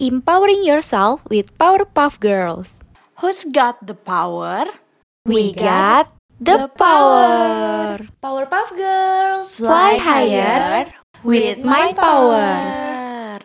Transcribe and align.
Empowering 0.00 0.66
yourself 0.66 1.22
with 1.30 1.54
Powerpuff 1.54 2.18
Girls. 2.18 2.82
Who's 3.22 3.46
got 3.46 3.78
the 3.86 3.94
power? 3.94 4.66
We 5.22 5.54
got 5.54 6.10
the 6.42 6.66
power. 6.66 8.02
Powerpuff 8.18 8.74
Girls. 8.74 9.54
Fly 9.54 9.94
higher 10.02 10.90
with 11.22 11.62
my 11.62 11.94
power. 11.94 13.38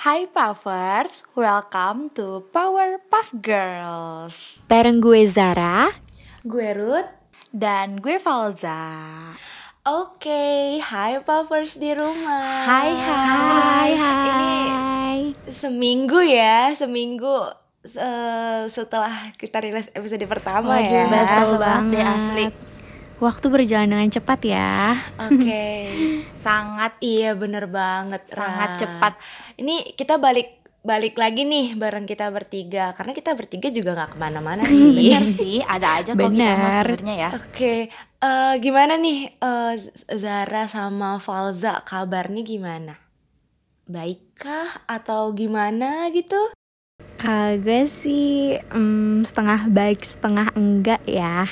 Hai 0.00 0.24
Puffers, 0.32 1.20
welcome 1.36 2.08
to 2.16 2.48
Powerpuff 2.48 3.36
Girls. 3.44 4.56
Bareng 4.64 5.04
gue 5.04 5.28
Zara. 5.28 5.92
Gue 6.40 6.72
Ruth. 6.72 7.10
Dan 7.50 7.98
gue 7.98 8.16
Falza. 8.22 8.78
Oke, 9.82 10.78
hai 10.78 11.18
Puffers 11.18 11.76
di 11.76 11.90
rumah. 11.90 12.62
Hai, 12.62 12.90
Hai, 12.94 13.90
hai. 13.96 14.28
Ini 14.30 14.56
seminggu 15.50 16.20
ya, 16.22 16.70
seminggu 16.70 17.48
eh, 17.82 18.62
setelah 18.70 19.10
kita 19.34 19.58
rilis 19.58 19.90
episode 19.90 20.22
pertama 20.30 20.78
ya. 20.78 21.08
betul 21.08 21.58
banget. 21.58 21.96
deh, 21.96 22.04
asli. 22.04 22.44
Waktu 23.20 23.46
berjalan 23.50 23.88
dengan 23.90 24.08
cepat 24.08 24.40
ya. 24.46 24.96
Oke. 25.26 25.66
Sangat 26.44 26.96
iya 27.02 27.34
bener 27.34 27.66
banget. 27.68 28.24
Sangat 28.30 28.70
Ra. 28.76 28.80
cepat. 28.80 29.12
Ini 29.58 29.92
kita 29.92 30.16
balik 30.16 30.59
balik 30.80 31.20
lagi 31.20 31.44
nih 31.44 31.76
bareng 31.76 32.08
kita 32.08 32.32
bertiga 32.32 32.96
karena 32.96 33.12
kita 33.12 33.36
bertiga 33.36 33.68
juga 33.68 33.92
nggak 33.92 34.10
ke 34.16 34.18
mana-mana 34.18 34.64
sih. 34.64 34.96
bener 34.96 35.24
sih, 35.28 35.60
ada 35.60 36.00
aja 36.00 36.16
kok 36.16 36.32
kita 36.32 36.72
sebenarnya 36.80 37.14
ya. 37.20 37.28
Oke, 37.36 37.74
eh, 38.24 38.54
gimana 38.64 38.96
nih 38.96 39.28
eh, 39.28 39.72
Zara 40.16 40.64
sama 40.72 41.20
Falza 41.20 41.84
kabarnya 41.84 42.40
gimana? 42.40 42.94
Baikkah 43.90 44.86
atau 44.88 45.36
gimana 45.36 46.08
gitu? 46.16 46.38
Kagak 47.20 47.84
sih 47.84 48.56
mm, 48.56 49.28
setengah 49.28 49.68
baik 49.68 50.00
setengah 50.00 50.48
enggak 50.56 51.04
ya. 51.04 51.44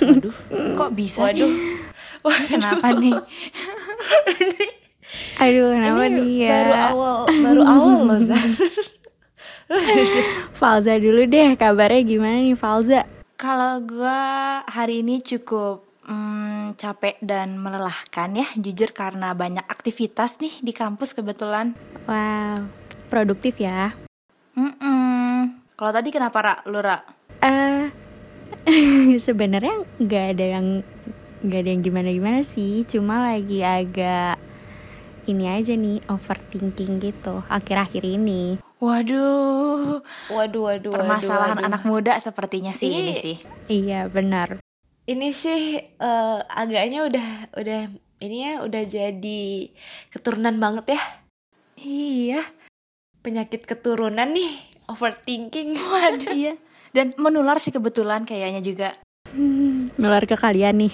Waduh, 0.00 0.32
Kok 0.80 0.90
bisa 0.96 1.28
waduh. 1.28 1.44
sih? 1.44 1.84
Kenapa 2.48 2.96
nih? 2.96 3.12
Aduh 5.36 5.68
kenapa 5.76 6.02
Ini 6.08 6.16
nih 6.16 6.32
ya? 6.40 6.48
baru 6.48 6.72
awal 6.72 7.16
baru 7.44 7.62
awal 7.62 7.96
loh 8.08 8.20
Zara. 8.24 8.48
Falza 10.60 10.94
dulu 10.96 11.26
deh 11.26 11.58
kabarnya 11.58 12.02
gimana 12.06 12.38
nih 12.40 12.56
Falza? 12.56 13.04
Kalau 13.36 13.84
gue 13.84 14.20
hari 14.64 15.04
ini 15.04 15.20
cukup 15.20 15.84
mm, 16.08 16.80
capek 16.80 17.20
dan 17.20 17.60
melelahkan 17.60 18.32
ya, 18.32 18.48
jujur 18.56 18.96
karena 18.96 19.36
banyak 19.36 19.66
aktivitas 19.68 20.40
nih 20.40 20.56
di 20.64 20.72
kampus 20.72 21.12
kebetulan. 21.12 21.76
Wow, 22.08 22.64
produktif 23.12 23.60
ya. 23.60 23.92
Mm-mm. 24.56 25.52
Kalau 25.76 25.92
tadi 25.92 26.08
kenapa 26.08 26.38
Ra? 26.40 26.54
Lu 26.64 26.80
Ra? 26.80 26.96
Eh 27.44 27.92
sebenarnya 29.26 29.84
nggak 30.00 30.24
ada 30.32 30.46
yang 30.56 30.66
nggak 31.44 31.60
ada 31.60 31.70
yang 31.76 31.82
gimana 31.84 32.08
gimana 32.08 32.40
sih, 32.40 32.88
cuma 32.88 33.20
lagi 33.20 33.60
agak 33.60 34.45
ini 35.26 35.46
aja 35.46 35.74
nih 35.74 36.02
overthinking 36.06 36.98
gitu 36.98 37.42
akhir-akhir 37.46 38.02
ini. 38.02 38.58
Waduh, 38.76 39.98
Waduh, 40.28 40.62
waduh, 40.64 40.92
permasalahan 40.92 41.56
waduh, 41.56 41.62
waduh. 41.62 41.68
anak 41.68 41.82
muda 41.82 42.12
sepertinya 42.16 42.70
sih 42.70 42.88
Ini- 42.88 43.00
ini 43.00 43.14
sih. 43.16 43.36
Iya 43.66 44.06
benar. 44.06 44.60
Ini 45.04 45.28
sih 45.30 45.62
eh, 45.78 46.38
agaknya 46.46 47.04
udah 47.04 47.28
udah 47.54 47.80
ini 48.18 48.36
ya 48.42 48.52
udah 48.60 48.82
jadi 48.82 49.70
keturunan 50.08 50.56
banget 50.56 50.96
ya 50.96 51.02
Iya, 51.76 52.40
penyakit 53.20 53.64
keturunan 53.64 54.28
nih 54.28 54.50
overthinking. 54.86 55.76
waduh 55.92 56.32
iya. 56.32 56.54
Dan 56.90 57.12
menular 57.16 57.58
sih 57.58 57.68
kebetulan 57.68 58.24
kayaknya 58.24 58.60
juga. 58.60 58.88
Nular 59.96 60.24
ke 60.24 60.32
kalian 60.34 60.80
nih. 60.80 60.92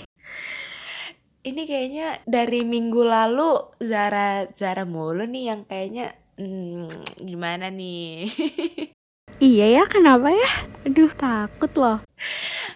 Ini 1.42 1.66
kayaknya 1.66 2.22
dari 2.22 2.62
minggu 2.62 3.02
lalu 3.02 3.74
Zara 3.82 4.46
Zara 4.54 4.86
mulu 4.86 5.26
nih 5.26 5.50
yang 5.50 5.66
kayaknya 5.66 6.14
hmm, 6.38 7.18
gimana 7.18 7.66
nih? 7.66 8.26
Iya 9.42 9.66
ya, 9.74 9.82
kenapa 9.90 10.30
ya? 10.30 10.50
Aduh 10.86 11.10
takut 11.18 11.74
loh. 11.74 11.98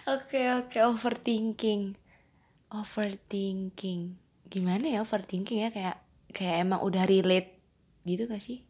Oke 0.03 0.51
oke 0.51 0.83
overthinking, 0.83 1.95
overthinking. 2.75 4.19
Gimana 4.51 4.83
ya 4.91 4.99
overthinking 4.99 5.63
ya 5.63 5.71
kayak 5.71 5.95
kayak 6.35 6.67
emang 6.67 6.83
udah 6.83 7.07
relate 7.07 7.55
gitu 8.03 8.27
gak 8.27 8.43
sih? 8.43 8.67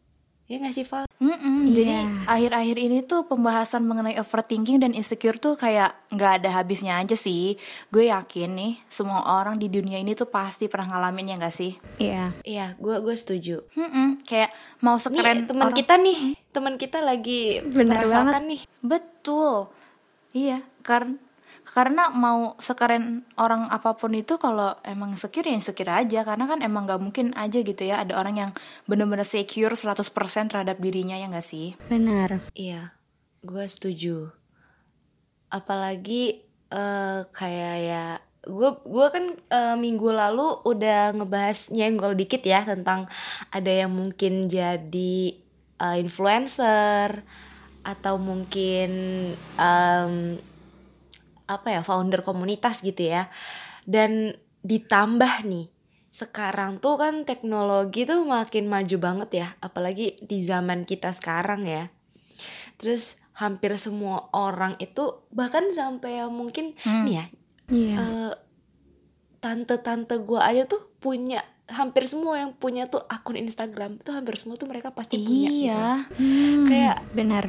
Ya 0.48 0.56
gak 0.58 0.72
sih 0.72 0.80
Val? 0.82 1.04
Mm-mm, 1.20 1.68
Jadi 1.68 1.92
Iya. 1.92 2.24
akhir-akhir 2.24 2.76
ini 2.78 2.98
tuh 3.04 3.28
pembahasan 3.28 3.84
mengenai 3.84 4.16
overthinking 4.16 4.80
dan 4.80 4.96
insecure 4.96 5.36
tuh 5.36 5.54
kayak 5.54 5.92
nggak 6.08 6.40
ada 6.40 6.56
habisnya 6.56 6.96
aja 6.96 7.12
sih. 7.14 7.60
Gue 7.86 8.08
yakin 8.08 8.56
nih 8.56 8.72
semua 8.88 9.28
orang 9.36 9.60
di 9.60 9.68
dunia 9.68 10.00
ini 10.00 10.16
tuh 10.16 10.24
pasti 10.24 10.64
pernah 10.64 10.96
ngalamin 10.96 11.28
ya 11.28 11.36
nggak 11.36 11.52
sih? 11.52 11.76
Iya. 11.98 12.32
Iya, 12.42 12.66
gue 12.74 12.96
gue 12.96 13.12
setuju. 13.12 13.60
Mm-mm, 13.76 14.24
Kayak 14.24 14.48
mau 14.80 14.96
sekeren 14.96 15.36
Nih 15.36 15.46
teman 15.46 15.64
orang- 15.68 15.76
kita 15.76 15.94
nih, 15.96 16.18
teman 16.48 16.74
kita 16.74 16.98
lagi 17.02 17.40
Bener 17.60 18.00
merasakan 18.00 18.42
nih. 18.48 18.60
Betul. 18.80 19.68
Iya, 20.32 20.64
karena 20.80 21.20
karena 21.68 22.08
mau 22.08 22.56
sekeren 22.56 23.28
orang 23.36 23.68
apa 23.68 23.92
pun 23.92 24.16
itu 24.16 24.40
kalau 24.40 24.72
emang 24.80 25.20
secure 25.20 25.44
ya 25.44 25.60
secure 25.60 25.92
aja 25.92 26.24
karena 26.24 26.48
kan 26.48 26.64
emang 26.64 26.88
nggak 26.88 27.02
mungkin 27.02 27.26
aja 27.36 27.60
gitu 27.60 27.82
ya 27.84 28.00
ada 28.00 28.16
orang 28.16 28.48
yang 28.48 28.50
bener-bener 28.88 29.28
secure 29.28 29.76
100% 29.76 30.00
terhadap 30.48 30.80
dirinya 30.80 31.20
ya 31.20 31.28
nggak 31.28 31.44
sih? 31.44 31.76
Benar. 31.92 32.40
Iya, 32.56 32.96
gue 33.44 33.64
setuju. 33.68 34.32
Apalagi 35.52 36.40
eh, 36.72 37.20
kayak 37.28 37.76
ya 37.84 38.04
gue 38.48 38.70
gue 38.80 39.06
kan 39.12 39.24
eh, 39.36 39.76
minggu 39.76 40.08
lalu 40.08 40.64
udah 40.64 41.12
ngebahas 41.12 41.68
nyenggol 41.68 42.16
dikit 42.16 42.40
ya 42.40 42.64
tentang 42.64 43.04
ada 43.52 43.68
yang 43.68 43.92
mungkin 43.92 44.48
jadi 44.48 45.36
eh, 45.84 45.96
influencer 46.00 47.20
atau 47.84 48.20
mungkin 48.20 48.90
em, 49.56 50.12
apa 51.48 51.68
ya 51.72 51.80
founder 51.80 52.20
komunitas 52.20 52.80
gitu 52.80 53.08
ya 53.08 53.32
dan 53.82 54.36
ditambah 54.60 55.48
nih 55.48 55.72
sekarang 56.08 56.76
tuh 56.78 56.98
kan 56.98 57.22
teknologi 57.22 58.04
tuh 58.04 58.22
makin 58.22 58.66
maju 58.66 58.96
banget 58.98 59.30
ya 59.34 59.48
apalagi 59.58 60.18
di 60.20 60.42
zaman 60.42 60.82
kita 60.82 61.10
sekarang 61.10 61.64
ya 61.64 61.88
terus 62.76 63.16
hampir 63.34 63.70
semua 63.78 64.26
orang 64.30 64.74
itu 64.78 65.24
bahkan 65.30 65.70
sampai 65.70 66.18
yang 66.18 66.30
mungkin 66.30 66.74
Hmm. 66.82 67.06
nih 67.06 67.14
ya 67.14 67.24
Iya. 67.68 67.96
eh, 67.96 68.32
tante-tante 69.38 70.18
gue 70.18 70.40
aja 70.40 70.66
tuh 70.66 70.82
punya 70.98 71.38
hampir 71.68 72.08
semua 72.08 72.40
yang 72.40 72.50
punya 72.52 72.88
tuh 72.88 73.04
akun 73.06 73.36
Instagram 73.36 74.00
itu 74.00 74.10
hampir 74.10 74.34
semua 74.34 74.56
tuh 74.56 74.66
mereka 74.66 74.90
pasti 74.90 75.20
punya 75.20 75.48
gitu. 75.48 75.68
Iya. 75.68 75.86
Hmm, 76.10 76.64
kayak 76.66 76.98
benar. 77.12 77.44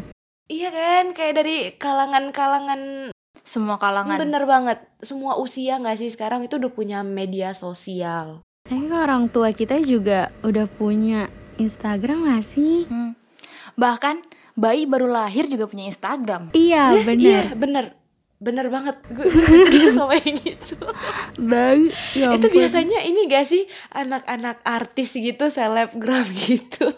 iya 0.45 0.69
kan 0.69 1.13
kayak 1.13 1.33
dari 1.35 1.57
kalangan-kalangan 1.77 3.13
Semua 3.49 3.75
kalangan. 3.75 4.13
bener 4.15 4.45
banget 4.45 4.77
semua 4.99 5.33
usia 5.35 5.75
nggak 5.75 5.97
sih 5.97 6.07
sekarang 6.07 6.45
itu 6.45 6.55
udah 6.55 6.69
punya 6.69 7.01
media 7.01 7.49
sosial 7.51 8.45
Tapi 8.61 8.85
kok 8.85 9.01
orang 9.01 9.25
tua 9.27 9.49
kita 9.49 9.81
juga 9.81 10.29
udah 10.41 10.69
punya 10.69 11.25
Instagram 11.57 12.29
gak 12.29 12.45
sih? 12.45 12.85
Hmm. 12.85 13.17
Bahkan 13.73 14.21
bayi 14.53 14.85
baru 14.85 15.07
lahir 15.07 15.43
juga 15.43 15.65
punya 15.65 15.85
Instagram. 15.85 16.53
Iya 16.53 16.93
iya 16.93 17.01
benar. 17.01 17.43
bener 17.55 17.85
bener 18.37 18.65
banget 18.67 18.95
gue 19.09 19.25
juga 19.67 19.89
sama 19.91 20.13
yang 20.15 20.37
gitu 20.37 20.77
Bayi. 21.35 21.89
Ya 22.13 22.31
itu 22.31 22.47
biasanya 22.47 23.01
ini 23.01 23.25
gak 23.25 23.43
sih 23.43 23.65
anak-anak 23.91 24.61
artis 24.61 25.11
gitu 25.11 25.49
selebgram 25.49 26.23
gitu 26.45 26.93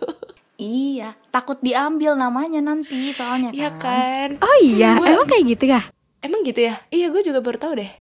Iya, 0.58 1.18
takut 1.32 1.58
diambil 1.60 2.14
namanya 2.14 2.62
nanti 2.62 3.10
soalnya 3.10 3.50
Iya 3.50 3.74
kan. 3.74 4.38
kan 4.38 4.46
Oh 4.46 4.58
iya, 4.62 4.94
Gua- 4.94 5.10
emang 5.10 5.26
kayak 5.26 5.46
gitu 5.50 5.66
ya? 5.68 5.82
Emang 6.22 6.42
gitu 6.42 6.62
ya 6.64 6.78
iya 6.90 7.08
gue 7.08 7.22
juga 7.22 7.40
baru 7.40 7.58
tahu 7.58 7.76
deh 7.78 7.92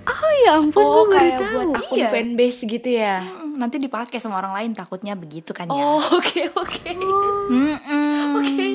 Oh 0.00 0.32
ya 0.40 0.56
ampun, 0.56 0.80
oh 0.80 1.04
gue 1.04 1.04
baru 1.04 1.12
kayak 1.12 1.36
tahu. 1.36 1.50
buat 1.52 1.68
akun 1.76 1.96
Iya. 1.96 2.08
fanbase 2.08 2.60
gitu 2.64 2.88
ya 2.90 3.16
Nanti 3.52 3.76
dipakai 3.76 4.16
sama 4.16 4.38
orang 4.38 4.54
lain 4.54 4.70
takutnya 4.72 5.12
begitu 5.12 5.50
kan 5.50 5.66
ya. 5.66 5.74
oh 5.76 6.00
oke 6.18 6.42
oke 6.52 6.90
Mm-mm. 7.46 8.28
Oke. 8.34 8.66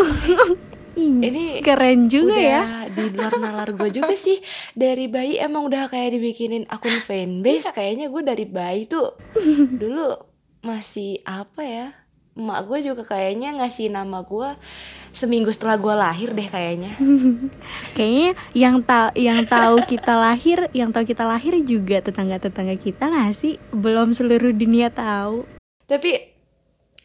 Ih, 0.92 1.22
ini 1.22 1.44
keren 1.62 2.10
juga 2.10 2.34
udah 2.34 2.42
ya. 2.42 2.62
di 2.90 3.04
luar 3.10 3.32
nalar 3.38 3.70
gue 3.70 3.88
juga 3.90 4.12
sih 4.12 4.42
dari 4.74 5.06
bayi 5.06 5.38
emang 5.38 5.62
udah 5.64 5.86
kayak 5.86 6.12
dibikinin 6.12 6.66
akun 6.66 6.98
fanbase 6.98 7.70
kayaknya 7.70 8.10
gue 8.10 8.20
dari 8.20 8.44
bayi 8.44 8.84
tuh 8.84 9.14
dulu 9.72 10.18
masih 10.60 11.22
apa 11.22 11.62
ya 11.62 11.86
emak 12.32 12.66
gue 12.66 12.78
juga 12.84 13.02
kayaknya 13.06 13.54
ngasih 13.54 13.88
nama 13.88 14.20
gue 14.20 14.50
seminggu 15.10 15.50
setelah 15.50 15.76
gue 15.76 15.94
lahir 15.94 16.30
deh 16.32 16.48
kayaknya 16.48 16.94
Kayaknya 17.96 18.30
yang 18.56 18.80
tahu 18.80 19.08
yang 19.18 19.40
tahu 19.44 19.76
kita 19.84 20.14
lahir, 20.16 20.58
yang 20.72 20.90
tahu 20.94 21.04
kita 21.04 21.24
lahir 21.26 21.52
juga 21.66 22.00
tetangga-tetangga 22.00 22.76
kita 22.78 23.10
nggak 23.10 23.34
sih? 23.34 23.58
Belum 23.74 24.14
seluruh 24.14 24.54
dunia 24.54 24.88
tahu. 24.90 25.44
tapi 25.90 26.30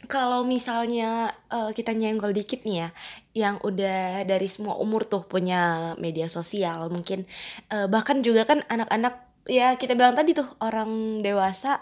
kalau 0.05 0.45
misalnya 0.45 1.33
eh, 1.49 1.73
kita 1.73 1.97
nyenggol 1.97 2.29
dikit 2.29 2.61
nih 2.61 2.85
ya 2.85 2.89
yang 3.33 3.55
udah 3.65 4.21
dari 4.23 4.45
semua 4.45 4.77
umur 4.77 5.09
tuh 5.09 5.25
punya 5.25 5.93
media 5.97 6.29
sosial 6.29 6.93
mungkin 6.93 7.25
eh, 7.73 7.89
bahkan 7.89 8.21
juga 8.21 8.45
kan 8.45 8.61
anak-anak 8.69 9.25
ya 9.49 9.73
kita 9.77 9.97
bilang 9.97 10.13
tadi 10.13 10.37
tuh 10.37 10.45
orang 10.61 11.21
dewasa 11.25 11.81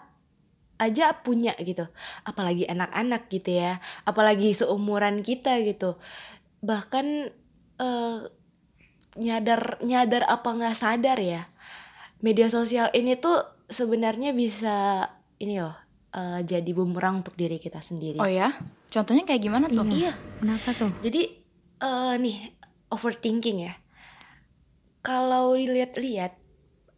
aja 0.76 1.14
punya 1.16 1.54
gitu 1.56 1.86
apalagi 2.24 2.66
anak-anak 2.66 3.30
gitu 3.30 3.56
ya 3.56 3.78
apalagi 4.04 4.52
seumuran 4.52 5.22
kita 5.22 5.62
gitu 5.62 5.96
bahkan 6.60 7.30
eh, 7.78 8.20
nyadar 9.14 9.78
nyadar 9.80 10.26
apa 10.26 10.50
nggak 10.50 10.74
sadar 10.74 11.18
ya 11.18 11.46
media 12.20 12.50
sosial 12.50 12.90
ini 12.92 13.14
tuh 13.16 13.38
sebenarnya 13.70 14.34
bisa 14.34 15.08
ini 15.38 15.62
loh 15.62 15.78
eh, 16.12 16.42
jadi 16.42 16.72
bumerang 16.72 17.22
untuk 17.22 17.36
diri 17.36 17.58
kita 17.58 17.80
sendiri 17.80 18.18
Oh 18.18 18.26
ya? 18.26 18.50
Contohnya 18.90 19.26
kayak 19.26 19.42
gimana 19.42 19.66
tuh? 19.68 19.86
iya 19.90 20.14
Kenapa 20.38 20.70
tuh? 20.74 20.90
jadi 21.00 21.30
eh, 21.80 22.14
nih 22.18 22.38
overthinking 22.90 23.58
ya 23.64 23.74
kalau 25.04 25.54
dilihat-lihat 25.54 26.34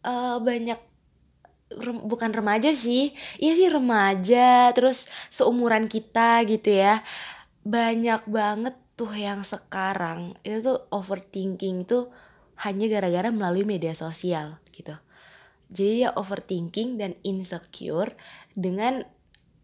eh, 0.02 0.36
banyak 0.38 0.80
rem- 1.76 2.04
bukan 2.08 2.32
remaja 2.32 2.72
sih. 2.72 3.12
Iya 3.38 3.52
sih 3.54 3.68
remaja. 3.70 4.72
Terus 4.72 5.06
seumuran 5.28 5.86
kita 5.86 6.42
gitu 6.48 6.72
ya. 6.72 7.04
Banyak 7.62 8.26
banget 8.26 8.74
tuh 8.96 9.12
yang 9.12 9.44
sekarang 9.44 10.34
itu 10.40 10.64
tuh 10.64 10.78
overthinking 10.88 11.84
itu 11.84 12.08
hanya 12.64 12.88
gara-gara 12.88 13.28
melalui 13.28 13.68
media 13.68 13.92
sosial 13.92 14.56
gitu. 14.72 14.96
Jadi 15.68 16.00
dia 16.00 16.10
overthinking 16.16 16.96
dan 16.96 17.18
insecure 17.26 18.16
dengan 18.56 19.04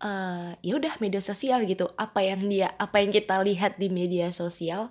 eh 0.02 0.58
ya 0.66 0.74
udah 0.82 0.98
media 0.98 1.22
sosial 1.22 1.62
gitu. 1.62 1.86
Apa 1.94 2.26
yang 2.26 2.42
dia 2.50 2.74
apa 2.74 2.98
yang 2.98 3.14
kita 3.14 3.38
lihat 3.38 3.78
di 3.78 3.86
media 3.86 4.34
sosial 4.34 4.90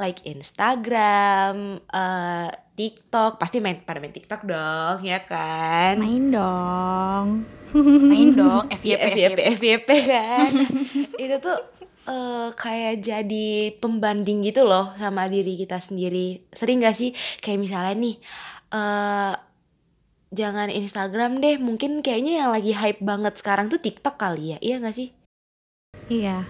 like 0.00 0.24
Instagram 0.24 1.84
eh 1.92 2.48
TikTok 2.78 3.42
pasti 3.42 3.58
main 3.58 3.82
pada 3.82 3.98
main 3.98 4.14
TikTok 4.14 4.48
dong 4.48 5.04
ya 5.04 5.20
kan? 5.26 6.00
Main 6.00 6.32
dong. 6.32 7.26
Main 8.08 8.32
dong, 8.32 8.64
FYP, 8.72 8.96
FYP 9.12 9.38
FYP 9.60 9.88
kan? 10.08 10.48
Itu 11.28 11.36
tuh 11.36 11.58
eh, 12.08 12.48
kayak 12.56 13.04
jadi 13.04 13.76
pembanding 13.76 14.40
gitu 14.40 14.64
loh 14.64 14.96
sama 14.96 15.28
diri 15.28 15.58
kita 15.60 15.76
sendiri. 15.76 16.48
Sering 16.48 16.80
gak 16.80 16.96
sih? 16.96 17.12
Kayak 17.44 17.60
misalnya 17.60 17.92
nih 17.92 18.16
eh 18.72 19.34
jangan 20.30 20.68
Instagram 20.68 21.38
deh 21.38 21.56
mungkin 21.56 22.00
kayaknya 22.00 22.42
yang 22.42 22.50
lagi 22.50 22.72
hype 22.72 23.00
banget 23.00 23.34
sekarang 23.34 23.66
tuh 23.66 23.78
TikTok 23.78 24.16
kali 24.16 24.52
ya 24.52 24.58
iya 24.60 24.76
gak 24.78 24.94
sih 24.94 25.10
Iya. 26.06 26.44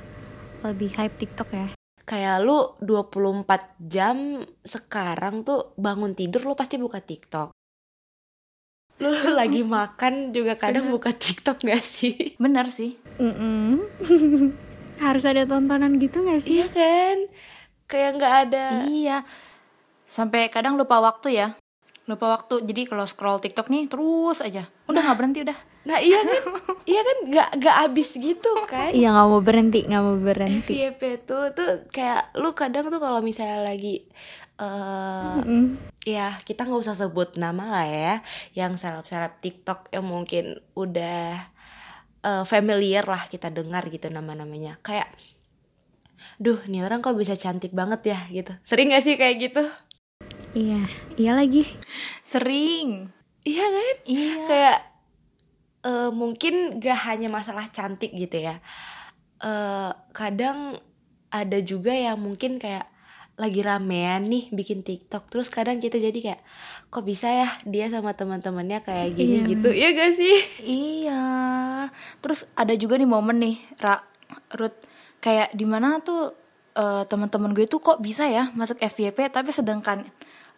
Lebih 0.60 0.94
hype 0.94 1.16
TikTok 1.16 1.48
ya. 1.50 1.66
kayak 2.02 2.40
lu 2.40 2.72
24 2.80 3.44
jam 3.80 4.16
sekarang 4.60 5.42
tuh 5.42 5.76
bangun 5.76 6.12
tidur 6.12 6.40
lu 6.42 6.54
pasti 6.54 6.75
buka 6.75 6.98
TikTok 6.98 7.52
lu 8.98 9.10
lagi 9.38 9.60
makan 9.60 10.32
juga 10.32 10.54
kadang 10.54 10.88
buka 10.88 11.12
TikTok 11.12 11.62
gak 11.62 11.78
sih 11.78 12.34
Bener 12.36 12.66
sih. 12.69 12.98
Mm-mm. 13.16 13.82
Harus 15.04 15.22
ada 15.22 15.44
tontonan 15.44 15.98
gitu 15.98 16.22
gak 16.22 16.40
sih? 16.40 16.58
iya 16.58 16.66
kan 16.66 17.16
kayak 17.86 18.10
nggak 18.16 18.34
ada 18.46 18.66
Iya. 18.84 19.19
Sampai 20.04 20.48
kadang 20.48 20.75
lupa 20.75 20.98
waktu 20.98 21.36
ya. 21.36 21.48
Lupa 22.08 22.40
waktu. 22.40 22.64
Jadi 22.64 22.88
kalau 22.88 23.05
scroll 23.05 23.38
TikTok 23.38 23.69
nih 23.69 23.84
terus 23.87 24.40
aja. 24.40 24.64
Udah 24.88 25.00
nggak 25.05 25.19
berhenti 25.20 25.40
udah. 25.44 25.58
Nah 25.84 26.00
iya 26.00 26.20
kan, 26.20 26.43
iya 26.84 27.00
kan 27.00 27.16
nggak 27.28 27.49
nggak 27.60 27.76
habis 27.84 28.08
gitu 28.16 28.50
kan? 28.64 28.93
Iya 28.93 29.08
nggak 29.12 29.26
mau 29.28 29.40
berhenti, 29.40 29.81
nggak 29.84 30.02
mau 30.02 30.16
berhenti. 30.16 30.72
FYP 30.72 31.00
tuh 31.25 31.52
tuh 31.52 31.84
kayak 31.88 32.32
lu 32.37 32.52
kadang 32.52 32.88
tuh 32.88 33.00
kalau 33.00 33.20
misalnya 33.20 33.62
lagi 33.62 34.05
eh 34.58 35.38
Mm. 35.38 35.78
ya 36.02 36.34
kita 36.43 36.66
nggak 36.66 36.82
usah 36.82 36.99
sebut 36.99 37.38
nama 37.38 37.62
lah 37.70 37.87
ya, 37.87 38.14
yang 38.58 38.75
seleb-seleb 38.75 39.38
TikTok 39.38 39.93
yang 39.94 40.02
mungkin 40.02 40.58
udah 40.75 41.38
eh, 42.19 42.44
familiar 42.44 43.06
lah 43.06 43.22
kita 43.31 43.54
dengar 43.54 43.87
gitu 43.87 44.11
nama-namanya. 44.11 44.82
Kayak, 44.82 45.14
duh, 46.43 46.58
nih 46.66 46.82
orang 46.82 46.99
kok 46.99 47.14
bisa 47.14 47.38
cantik 47.38 47.70
banget 47.70 48.11
ya 48.11 48.19
gitu. 48.34 48.50
Sering 48.66 48.90
gak 48.90 49.06
sih 49.06 49.14
kayak 49.14 49.37
gitu? 49.38 49.62
Iya, 50.53 50.81
iya 51.17 51.33
lagi. 51.35 51.65
Sering. 52.23 53.12
Iya 53.43 53.65
kan? 53.65 53.97
Iya. 54.05 54.35
kayak 54.45 54.79
eh, 55.81 56.11
mungkin 56.12 56.55
gak 56.83 57.00
hanya 57.09 57.29
masalah 57.29 57.65
cantik 57.71 58.12
gitu 58.12 58.37
ya 58.39 58.61
eh 59.39 59.91
kadang 60.11 60.75
ada 61.31 61.59
juga 61.62 61.95
yang 61.95 62.19
mungkin 62.19 62.59
kayak 62.59 62.91
lagi 63.39 63.62
ramean 63.62 64.27
nih 64.27 64.50
bikin 64.50 64.83
TikTok 64.83 65.31
terus 65.31 65.47
kadang 65.47 65.79
kita 65.79 65.95
jadi 65.95 66.19
kayak 66.19 66.43
kok 66.91 67.06
bisa 67.06 67.31
ya 67.31 67.47
dia 67.62 67.87
sama 67.87 68.11
teman-temannya 68.12 68.83
kayak 68.83 69.15
gini 69.15 69.39
Iya. 69.39 69.50
gitu 69.55 69.71
ya 69.71 69.89
gak 69.95 70.12
sih 70.12 70.39
Iya. 70.67 71.23
Terus 72.19 72.50
ada 72.53 72.75
juga 72.75 72.99
nih 72.99 73.06
momen 73.06 73.39
nih, 73.39 73.56
Ra, 73.79 74.03
Ruth, 74.59 74.77
kayak 75.23 75.55
di 75.55 75.65
mana 75.65 76.03
tuh 76.03 76.35
eh, 76.75 77.06
teman-teman 77.06 77.55
gue 77.55 77.65
tuh 77.65 77.79
kok 77.79 78.03
bisa 78.03 78.27
ya 78.27 78.50
masuk 78.53 78.77
FYP, 78.77 79.31
tapi 79.31 79.55
sedangkan 79.55 80.03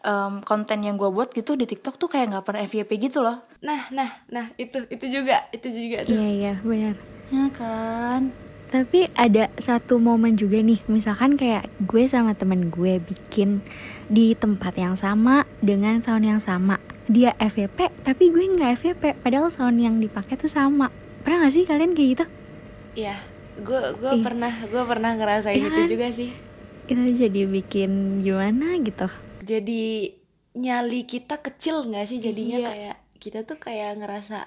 em, 0.01 0.41
konten 0.43 0.81
yang 0.81 0.97
gue 0.97 1.09
buat 1.09 1.31
gitu 1.31 1.55
di 1.55 1.65
TikTok 1.65 1.97
tuh 1.97 2.09
kayak 2.09 2.33
nggak 2.33 2.45
pernah 2.45 2.63
FYP 2.63 2.91
gitu 3.01 3.21
loh. 3.21 3.41
nah 3.61 3.89
nah 3.91 4.11
nah 4.29 4.49
itu 4.57 4.85
itu 4.89 5.07
juga 5.07 5.45
itu 5.51 5.69
juga 5.69 6.03
tuh 6.03 6.15
Iya 6.15 6.29
iya 6.31 6.53
benar. 6.61 6.97
Ya 7.31 7.47
kan? 7.53 8.35
Tapi 8.67 9.11
ada 9.15 9.51
satu 9.59 9.99
momen 9.99 10.35
juga 10.35 10.63
nih, 10.63 10.79
misalkan 10.87 11.35
kayak 11.35 11.67
gue 11.83 12.07
sama 12.07 12.35
temen 12.35 12.71
gue 12.71 13.03
bikin 13.03 13.67
di 14.07 14.35
tempat 14.35 14.79
yang 14.79 14.95
sama 14.95 15.43
dengan 15.59 15.99
sound 15.99 16.23
yang 16.23 16.39
sama. 16.39 16.79
Dia 17.07 17.35
FVP, 17.35 17.91
tapi 18.03 18.31
gue 18.31 18.47
nggak 18.47 18.79
FVP, 18.79 19.03
padahal 19.19 19.51
sound 19.51 19.79
yang 19.79 19.99
dipakai 19.99 20.39
tuh 20.39 20.47
sama. 20.47 20.87
Pernah 21.23 21.45
gak 21.45 21.55
sih 21.55 21.67
kalian 21.67 21.99
kayak 21.99 22.09
gitu? 22.15 22.25
Iya 22.97 23.15
gue 23.59 23.81
gue 23.99 24.13
Ih. 24.17 24.23
pernah 24.25 24.53
gue 24.65 24.83
pernah 24.87 25.13
ngerasain 25.15 25.61
itu 25.61 25.69
kan? 25.75 25.87
juga 25.87 26.09
sih 26.11 26.31
Itu 26.87 27.03
jadi 27.13 27.47
bikin 27.47 28.23
gimana 28.23 28.79
gitu. 28.81 29.07
Jadi 29.51 29.83
nyali 30.53 31.03
kita 31.05 31.39
kecil 31.39 31.83
nggak 31.85 32.07
sih 32.07 32.19
jadinya 32.19 32.59
Iya. 32.59 32.69
kayak 32.69 32.97
kita 33.17 33.39
tuh 33.43 33.57
kayak 33.57 33.99
ngerasa 33.99 34.47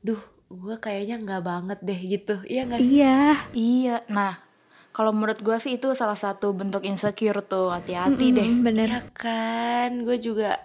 duh 0.00 0.18
gue 0.48 0.76
kayaknya 0.76 1.16
nggak 1.16 1.42
banget 1.42 1.78
deh 1.80 2.00
gitu 2.04 2.34
iya 2.44 2.62
nggak 2.64 2.80
Iya, 2.82 3.18
Iya. 3.52 3.96
Nah, 4.08 4.36
kalau 4.90 5.10
menurut 5.10 5.40
gue 5.40 5.56
sih 5.56 5.74
itu 5.74 5.94
salah 5.94 6.14
satu 6.14 6.52
bentuk 6.52 6.84
insecure 6.84 7.40
tuh. 7.42 7.72
Hati-hati 7.72 8.26
deh. 8.30 8.50
Bener. 8.60 8.86
ya 8.86 9.00
kan 9.12 10.02
gue 10.02 10.18
juga 10.18 10.60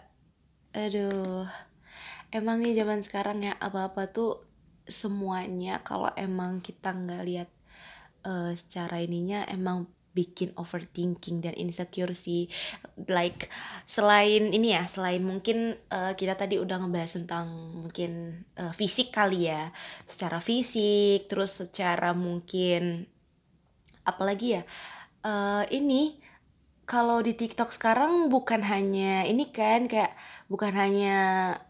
aduh 0.73 1.47
emang 2.29 2.59
nih 2.59 2.75
zaman 2.75 2.99
sekarang 2.99 3.41
ya 3.41 3.55
apa-apa 3.57 4.05
tuh 4.07 4.43
semuanya 4.85 5.79
kalau 5.81 6.11
emang 6.13 6.59
kita 6.59 6.91
nggak 6.91 7.23
lihat 7.23 7.49
eh, 8.23 8.51
secara 8.53 8.99
ininya 8.99 9.47
emang 9.47 9.87
bikin 10.17 10.49
overthinking 10.57 11.45
dan 11.45 11.53
insecure 11.53 12.17
sih 12.17 12.49
like 13.05 13.53
selain 13.85 14.49
ini 14.49 14.73
ya 14.73 14.89
selain 14.89 15.21
mungkin 15.21 15.77
eh, 15.77 16.13
kita 16.17 16.33
tadi 16.33 16.57
udah 16.57 16.81
ngebahas 16.81 17.21
tentang 17.21 17.45
mungkin 17.85 18.41
eh, 18.57 18.73
fisik 18.73 19.13
kali 19.13 19.53
ya. 19.53 19.69
Secara 20.09 20.41
fisik 20.41 21.29
terus 21.29 21.61
secara 21.61 22.17
mungkin 22.17 23.05
apalagi 24.09 24.57
ya 24.57 24.63
eh, 25.21 25.63
ini 25.77 26.17
kalau 26.87 27.19
di 27.19 27.35
TikTok 27.35 27.75
sekarang 27.75 28.31
bukan 28.31 28.63
hanya 28.63 29.27
ini 29.27 29.51
kan 29.51 29.91
kayak 29.91 30.15
bukan 30.47 30.71
hanya 30.71 31.15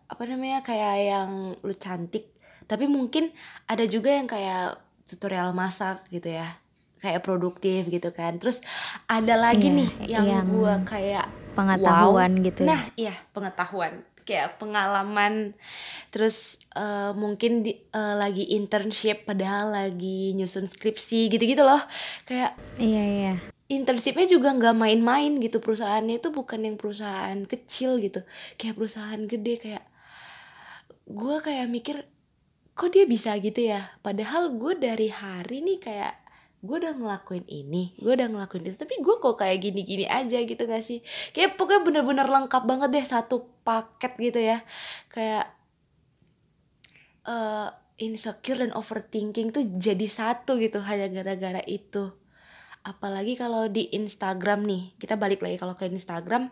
apa 0.05 0.23
namanya 0.29 0.61
kayak 0.61 0.95
yang 1.01 1.31
lu 1.65 1.73
cantik 1.73 2.29
tapi 2.69 2.85
mungkin 2.85 3.33
ada 3.65 3.83
juga 3.89 4.13
yang 4.13 4.29
kayak 4.29 4.77
tutorial 5.09 5.57
masak 5.57 6.05
gitu 6.13 6.37
ya 6.37 6.61
kayak 6.97 7.21
produktif 7.21 7.87
gitu 7.87 8.09
kan. 8.11 8.37
Terus 8.37 8.61
ada 9.05 9.37
lagi 9.37 9.69
Iya, 9.69 9.77
nih 9.77 9.89
yang, 10.09 10.25
yang 10.25 10.45
gua 10.49 10.81
kayak 10.83 11.27
Pengetahuan 11.57 12.37
wow. 12.37 12.45
gitu. 12.45 12.61
Nah 12.69 12.81
iya 12.93 13.17
pengetahuan. 13.33 14.05
Kayak 14.21 14.61
pengalaman. 14.61 15.57
Terus 16.13 16.61
eh, 16.77 17.11
mungkin 17.17 17.65
di- 17.65 17.81
eh, 17.81 18.13
lagi 18.13 18.53
internship 18.53 19.25
padahal 19.25 19.73
lagi 19.73 20.37
nyusun 20.37 20.69
skripsi 20.69 21.33
gitu-gitu 21.33 21.65
loh. 21.65 21.81
Kayak 22.29 22.53
Iya 22.77 23.03
iya. 23.03 23.33
internshipnya 23.67 24.29
juga 24.29 24.53
nggak 24.53 24.77
main-main 24.77 25.41
gitu. 25.41 25.57
Perusahaannya 25.57 26.21
itu 26.21 26.29
bukan 26.29 26.61
yang 26.61 26.77
perusahaan 26.77 27.41
kecil 27.49 27.97
gitu. 27.97 28.21
Kayak 28.61 28.77
perusahaan 28.77 29.21
gede 29.25 29.57
kayak 29.57 29.83
gue 31.07 31.35
kayak 31.41 31.67
mikir 31.71 32.03
kok 32.77 32.93
dia 32.93 33.09
bisa 33.09 33.33
gitu 33.41 33.65
ya? 33.65 33.89
Padahal 34.05 34.53
gue 34.53 34.77
dari 34.77 35.09
hari 35.09 35.65
nih 35.65 35.79
kayak 35.81 36.13
gue 36.57 36.75
udah 36.81 36.97
ngelakuin 36.97 37.45
ini 37.45 37.93
gue 38.01 38.17
udah 38.17 38.33
ngelakuin 38.33 38.65
itu 38.65 38.77
tapi 38.81 38.97
gue 38.97 39.15
kok 39.21 39.37
kayak 39.37 39.61
gini-gini 39.61 40.05
aja 40.09 40.41
gitu 40.41 40.63
gak 40.65 40.81
sih? 40.81 41.05
Kayak 41.31 41.55
pokoknya 41.55 41.81
bener-bener 41.85 42.27
lengkap 42.27 42.63
banget 42.65 42.89
deh 42.93 43.05
satu 43.05 43.45
paket 43.61 44.13
gitu 44.17 44.39
ya. 44.41 44.65
Kayak 45.13 45.53
uh, 47.29 47.69
insecure 48.01 48.61
dan 48.61 48.73
overthinking 48.73 49.53
tuh 49.53 49.63
jadi 49.77 50.07
satu 50.09 50.57
gitu 50.57 50.81
hanya 50.81 51.09
gara-gara 51.09 51.61
itu. 51.69 52.09
Apalagi 52.81 53.35
kalau 53.35 53.67
di 53.67 53.91
Instagram 53.91 54.63
nih 54.63 54.95
kita 54.97 55.19
balik 55.19 55.43
lagi 55.43 55.59
kalau 55.61 55.77
ke 55.77 55.85
Instagram. 55.85 56.49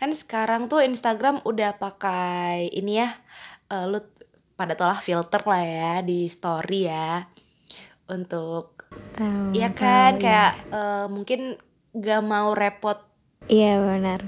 Kan 0.00 0.10
sekarang 0.16 0.72
tuh 0.72 0.80
Instagram 0.80 1.44
udah 1.44 1.76
pakai 1.76 2.72
ini 2.72 3.02
ya 3.02 3.12
uh, 3.72 3.88
lu 3.88 4.00
pada 4.52 4.76
tolah 4.76 5.00
filter 5.00 5.42
lah 5.42 5.64
ya 5.64 5.92
di 6.04 6.28
story 6.28 6.86
ya 6.86 7.24
untuk 8.12 8.71
Tahu, 9.12 9.52
Iya 9.52 9.68
kan 9.76 10.16
tahu, 10.16 10.22
kayak 10.24 10.52
eh, 10.72 11.06
mungkin 11.12 11.40
gak 11.92 12.22
mau 12.24 12.56
repot 12.56 12.98
Iya 13.50 13.82
benar. 13.82 14.24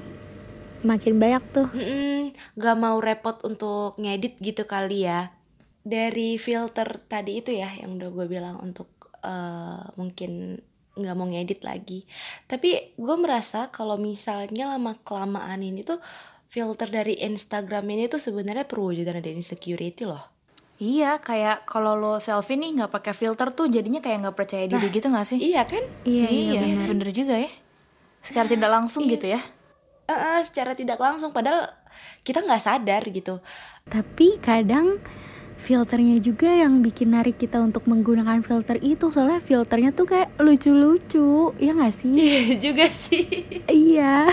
Makin 0.84 1.16
banyak 1.16 1.44
tuh. 1.54 1.68
mm-mm, 1.72 2.34
gak 2.60 2.76
mau 2.76 3.00
repot 3.00 3.40
untuk 3.48 3.96
ngedit 3.96 4.36
gitu 4.42 4.68
kali 4.68 5.08
ya 5.08 5.32
dari 5.84 6.40
filter 6.40 7.00
tadi 7.08 7.44
itu 7.44 7.52
ya 7.52 7.68
yang 7.80 7.96
udah 8.00 8.08
gue 8.12 8.26
bilang 8.28 8.56
untuk 8.60 8.88
eh, 9.24 9.84
mungkin 9.96 10.60
nggak 10.94 11.16
mau 11.18 11.26
ngedit 11.26 11.66
lagi 11.66 12.06
tapi 12.46 12.94
gue 12.94 13.16
merasa 13.18 13.66
kalau 13.74 13.98
misalnya 13.98 14.70
lama 14.70 14.94
kelamaan 15.02 15.58
ini 15.58 15.82
tuh 15.82 15.98
filter 16.46 16.86
dari 16.86 17.18
Instagram 17.18 17.82
ini 17.90 18.06
tuh 18.06 18.22
sebenarnya 18.22 18.62
perwujudan 18.62 19.18
dari 19.18 19.34
insecurity 19.34 20.06
loh 20.06 20.33
Iya, 20.82 21.22
kayak 21.22 21.70
kalau 21.70 21.94
lo 21.94 22.18
selfie 22.18 22.58
nih 22.58 22.74
nggak 22.74 22.90
pakai 22.90 23.14
filter 23.14 23.54
tuh 23.54 23.70
jadinya 23.70 24.02
kayak 24.02 24.26
nggak 24.26 24.36
percaya 24.36 24.66
diri 24.66 24.90
gitu 24.90 25.06
nggak 25.06 25.26
sih? 25.26 25.38
iya 25.38 25.62
kan? 25.62 25.86
Iya, 26.02 26.26
iya, 26.26 26.60
benar. 26.66 26.86
bener. 26.90 27.08
Juga 27.14 27.34
ya. 27.38 27.50
Secara 28.26 28.46
tidak 28.50 28.70
langsung 28.74 29.06
gitu 29.06 29.26
ya. 29.30 29.38
Eh, 30.04 30.12
eh, 30.12 30.40
secara 30.42 30.74
tidak 30.74 30.98
langsung. 30.98 31.30
Padahal 31.30 31.70
kita 32.26 32.42
nggak 32.42 32.62
sadar 32.62 33.06
gitu. 33.06 33.38
Tapi 33.86 34.42
kadang 34.42 34.98
filternya 35.62 36.18
juga 36.18 36.50
yang 36.50 36.82
bikin 36.82 37.14
narik 37.14 37.38
kita 37.38 37.62
untuk 37.62 37.86
menggunakan 37.86 38.42
filter 38.42 38.82
itu. 38.82 39.14
Soalnya 39.14 39.38
filternya 39.38 39.94
tuh 39.94 40.10
kayak 40.10 40.34
lucu-lucu 40.42 41.54
ya 41.62 41.70
nggak 41.70 41.94
sih? 41.94 42.18
Iya 42.26 42.58
juga 42.58 42.86
sih. 42.90 43.24
Iya. 43.70 44.26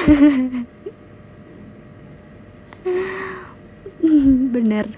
Bener. 4.55 4.89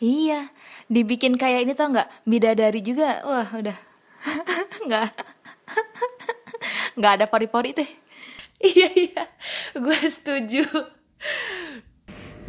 Iya, 0.00 0.48
dibikin 0.90 1.38
kayak 1.38 1.70
ini 1.70 1.72
tau 1.78 1.94
nggak? 1.94 2.26
Bidadari 2.26 2.82
juga, 2.82 3.22
wah 3.22 3.46
udah. 3.46 3.78
Nggak. 4.86 5.08
Nggak 6.98 7.12
ada 7.16 7.26
pori-pori 7.30 7.70
teh. 7.72 7.88
iya 8.74 8.90
iya. 8.92 9.24
Gue 9.78 9.96
setuju. 9.96 10.66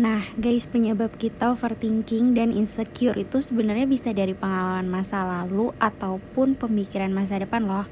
Nah, 0.02 0.26
guys, 0.34 0.66
penyebab 0.66 1.14
kita 1.22 1.54
overthinking 1.54 2.34
dan 2.34 2.50
insecure 2.50 3.14
itu 3.16 3.38
sebenarnya 3.44 3.86
bisa 3.86 4.10
dari 4.10 4.34
pengalaman 4.34 4.90
masa 4.90 5.22
lalu 5.22 5.70
ataupun 5.78 6.58
pemikiran 6.58 7.14
masa 7.14 7.38
depan 7.38 7.70
loh. 7.70 7.86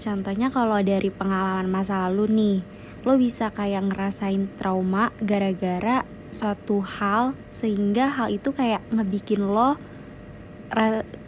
Contohnya 0.00 0.48
kalau 0.48 0.80
dari 0.80 1.12
pengalaman 1.12 1.68
masa 1.68 2.08
lalu 2.08 2.24
nih, 2.32 2.58
lo 3.04 3.20
bisa 3.20 3.52
kayak 3.52 3.92
ngerasain 3.92 4.48
trauma 4.56 5.12
gara-gara 5.20 6.02
suatu 6.34 6.82
hal 6.82 7.38
sehingga 7.54 8.10
hal 8.10 8.34
itu 8.34 8.50
kayak 8.50 8.82
ngebikin 8.90 9.46
lo 9.46 9.78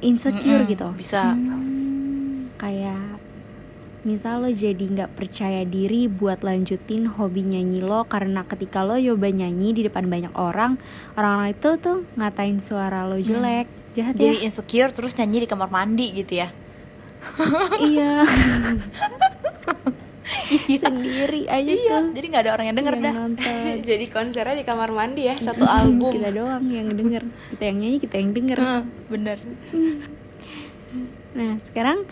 insecure 0.03 0.67
Mm-mm, 0.67 0.73
gitu. 0.75 0.89
bisa. 0.99 1.39
Kayak 2.59 3.23
misal 4.03 4.39
lo 4.39 4.51
jadi 4.51 4.79
nggak 4.79 5.19
percaya 5.19 5.67
diri 5.67 6.07
buat 6.07 6.47
lanjutin 6.47 7.11
hobi 7.11 7.43
nyanyi 7.43 7.83
lo 7.83 8.07
karena 8.07 8.47
ketika 8.47 8.87
lo 8.87 8.95
coba 8.95 9.35
nyanyi 9.35 9.75
di 9.75 9.83
depan 9.83 10.07
banyak 10.07 10.31
orang 10.39 10.79
orang 11.19 11.51
itu 11.51 11.75
tuh 11.83 12.07
ngatain 12.15 12.63
suara 12.63 13.03
lo 13.03 13.19
jelek 13.19 13.67
jahat 13.99 14.15
ya 14.15 14.31
Jadi 14.31 14.47
insecure 14.47 14.95
terus 14.95 15.19
nyanyi 15.19 15.43
di 15.43 15.49
kamar 15.51 15.75
mandi 15.75 16.07
gitu 16.15 16.39
ya. 16.39 16.55
iya 17.83 18.23
sendiri 20.83 21.47
aja 21.47 21.73
tuh 21.73 22.05
Jadi 22.13 22.27
nggak 22.27 22.43
ada 22.47 22.53
orang 22.59 22.67
yang 22.69 22.77
denger 22.77 22.95
yang 22.99 23.05
dah. 23.07 23.15
jadi 23.95 24.05
konsernya 24.11 24.57
di 24.59 24.65
kamar 24.67 24.91
mandi 24.91 25.31
ya 25.31 25.35
satu 25.39 25.63
album 25.65 26.11
kita 26.13 26.35
doang 26.35 26.67
yang 26.69 26.89
denger 26.91 27.23
kita 27.55 27.63
yang 27.63 27.77
nyanyi 27.83 27.99
kita 28.03 28.15
yang 28.19 28.31
denger 28.35 28.59
bener. 29.07 29.39
Nah, 31.37 31.61
sekarang 31.61 32.09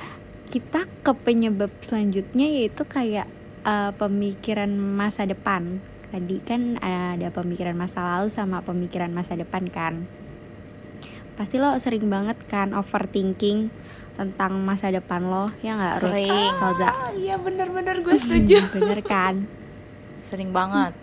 kita 0.52 0.84
ke 1.00 1.12
penyebab 1.16 1.72
selanjutnya 1.80 2.44
yaitu 2.44 2.84
kayak 2.84 3.26
uh, 3.64 3.90
pemikiran 3.96 4.70
masa 4.76 5.24
depan. 5.24 5.80
Tadi 6.12 6.38
kan 6.46 6.78
ada 6.78 7.32
pemikiran 7.32 7.74
masa 7.74 8.04
lalu 8.04 8.30
sama 8.30 8.62
pemikiran 8.62 9.10
masa 9.10 9.34
depan 9.34 9.66
kan. 9.72 10.06
Pasti 11.34 11.58
lo 11.58 11.74
sering 11.82 12.06
banget 12.06 12.38
kan 12.46 12.70
overthinking 12.70 13.72
tentang 14.14 14.54
masa 14.62 14.94
depan 14.94 15.26
lo, 15.26 15.50
ya 15.58 15.74
nggak? 15.74 15.96
Sering. 15.98 16.52
Falza? 16.58 16.86
Ah, 16.86 17.10
iya 17.10 17.34
bener-bener 17.34 17.98
gue 17.98 18.14
setuju 18.14 18.62
Bener 18.74 19.00
kan? 19.02 19.46
Sering 20.14 20.54
banget. 20.54 20.94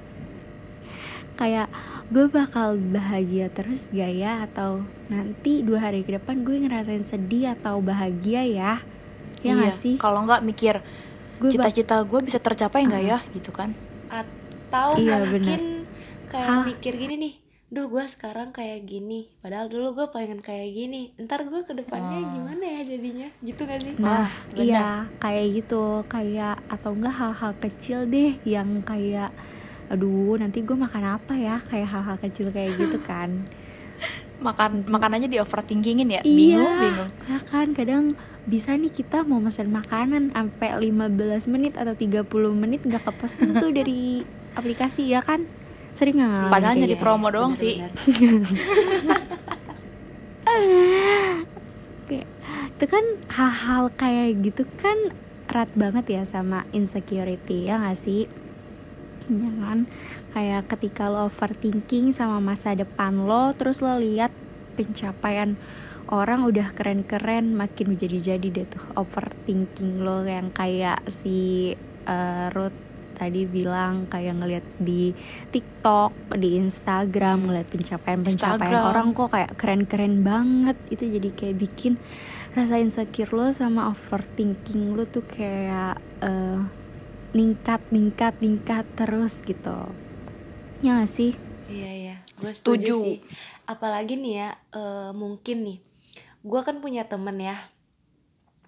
Kayak 1.36 1.68
gue 2.12 2.27
bakal 2.27 2.75
bahagia 2.75 3.48
terus 3.48 3.88
gak 3.88 4.12
ya 4.12 4.44
atau 4.44 4.84
nanti 5.08 5.63
dua 5.63 5.80
hari 5.89 6.03
ke 6.03 6.20
depan 6.20 6.44
gue 6.44 6.60
ngerasain 6.60 7.08
sedih 7.08 7.56
atau 7.56 7.80
bahagia 7.80 8.44
ya 8.44 8.74
ya 9.39 9.51
nggak 9.56 9.74
sih 9.80 9.96
Kalau 9.96 10.27
nggak 10.27 10.44
mikir 10.44 10.84
cita-cita 11.39 12.03
gue 12.03 12.20
bisa 12.20 12.38
tercapai 12.38 12.84
nggak 12.84 13.03
ya 13.08 13.20
gitu 13.32 13.50
kan? 13.56 13.72
atau 14.12 15.00
Iya, 15.00 15.24
mungkin 15.24 15.88
kayak 16.27 16.48
Hah? 16.51 16.63
mikir 16.68 16.94
gini 17.00 17.15
nih 17.15 17.34
duh 17.72 17.88
gue 17.88 18.04
sekarang 18.04 18.51
kayak 18.51 18.84
gini. 18.84 19.32
Padahal 19.40 19.72
dulu 19.72 19.96
gue 19.96 20.08
pengen 20.12 20.44
kayak 20.44 20.75
gini. 20.75 21.16
Ntar 21.16 21.48
gue 21.48 21.63
ke 21.63 21.72
depannya 21.72 22.20
gimana 22.20 22.60
ya 22.68 22.82
jadinya? 22.84 23.32
Gitu 23.40 23.62
gak 23.63 23.80
sih? 23.80 23.96
Nah, 23.96 24.28
benar. 24.51 24.60
iya. 24.60 24.88
Kayak 25.24 25.46
gitu, 25.56 26.04
kayak 26.12 26.60
atau 26.68 26.92
enggak 26.92 27.16
hal-hal 27.16 27.51
kecil 27.63 28.04
deh 28.12 28.36
yang 28.44 28.84
kayak 28.84 29.32
aduh 29.88 30.36
nanti 30.36 30.60
gue 30.68 30.75
makan 30.75 31.16
apa 31.16 31.34
ya? 31.40 31.63
Kayak 31.63 31.88
hal-hal 31.96 32.18
kecil 32.20 32.51
kayak 32.51 32.75
gitu 32.75 33.00
kan. 33.10 33.48
Makan 34.44 34.92
makanannya 34.92 35.32
di 35.32 35.40
overthinkingin 35.40 36.12
ya? 36.12 36.22
iya 36.28 36.60
Bingung, 36.60 36.75
bingung. 36.75 37.10
ya 37.24 37.40
kan? 37.48 37.68
Kadang 37.72 38.20
bisa 38.44 38.75
nih 38.75 38.92
kita 38.92 39.24
mau 39.24 39.40
pesan 39.40 39.72
makanan 39.72 40.36
sampai 40.36 40.92
15 40.92 41.48
menit 41.48 41.80
atau 41.80 41.96
30 41.96 42.28
menit 42.51 42.84
gak 42.84 43.08
kepesen 43.08 43.56
tuh 43.63 43.72
dari 43.80 44.28
aplikasi 44.60 45.08
ya 45.08 45.24
kan 45.24 45.48
sering 45.95 46.15
nggak 46.21 46.50
Padahal 46.50 46.75
Iya, 46.75 46.81
nyari 46.86 46.95
iya, 46.95 47.01
promo 47.01 47.27
iya, 47.27 47.36
doang 47.36 47.53
sih. 47.55 47.75
Kayak, 52.12 52.27
itu 52.75 52.86
kan 52.89 53.05
hal-hal 53.31 53.83
kayak 53.95 54.27
gitu 54.43 54.63
kan 54.75 54.98
erat 55.51 55.71
banget 55.75 56.05
ya 56.07 56.24
sama 56.24 56.63
insecurity 56.71 57.67
ya 57.67 57.79
gak 57.79 58.00
sih? 58.00 58.27
Ya 59.27 59.51
kan? 59.60 59.88
Kayak 60.36 60.71
ketika 60.75 61.07
lo 61.12 61.27
overthinking 61.27 62.15
sama 62.15 62.39
masa 62.43 62.75
depan 62.75 63.27
lo 63.27 63.55
terus 63.55 63.79
lo 63.79 63.95
lihat 64.00 64.31
pencapaian 64.75 65.55
orang 66.12 66.43
udah 66.43 66.75
keren-keren 66.75 67.55
makin 67.55 67.95
menjadi-jadi 67.95 68.48
deh 68.51 68.67
tuh 68.67 68.83
overthinking 69.00 70.03
lo 70.03 70.27
yang 70.27 70.51
kayak 70.51 71.00
si 71.07 71.71
eh, 72.07 72.48
Ruth 72.51 72.90
tadi 73.22 73.46
bilang 73.46 74.10
kayak 74.10 74.34
ngeliat 74.42 74.66
di 74.82 75.13
TikTok, 75.54 76.34
di 76.42 76.58
Instagram 76.58 77.46
ngeliat 77.46 77.70
pencapaian-pencapaian 77.70 78.82
orang 78.90 79.13
kok 79.13 79.30
kayak 79.30 79.54
keren-keren 79.62 80.25
banget. 80.25 80.74
Itu 80.90 81.06
jadi 81.06 81.30
kayak 81.30 81.56
bikin 81.62 82.01
rasa 82.58 82.82
insecure 82.82 83.30
lo 83.30 83.54
sama 83.54 83.94
overthinking 83.94 84.98
lo 84.98 85.06
tuh 85.06 85.22
kayak 85.22 86.01
eh, 86.25 86.60
ningkat 87.38 87.86
ningkat 87.94 88.42
ningkat 88.42 88.90
terus 88.98 89.46
gitu. 89.46 89.94
Ya 90.82 90.98
gak 90.98 91.13
sih? 91.13 91.38
Iya 91.70 91.92
iya, 91.94 92.16
gue 92.42 92.50
Setuju. 92.50 92.82
setuju. 92.82 92.96
sih. 93.06 93.18
Apalagi 93.70 94.18
nih 94.18 94.34
ya, 94.42 94.50
eh, 94.74 95.12
mungkin 95.13 95.62
nih, 95.62 95.78
gue 96.42 96.62
kan 96.66 96.82
punya 96.82 97.06
temen 97.06 97.38
ya, 97.38 97.56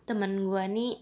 temen 0.05 0.45
gue 0.45 0.63
nih, 0.69 0.93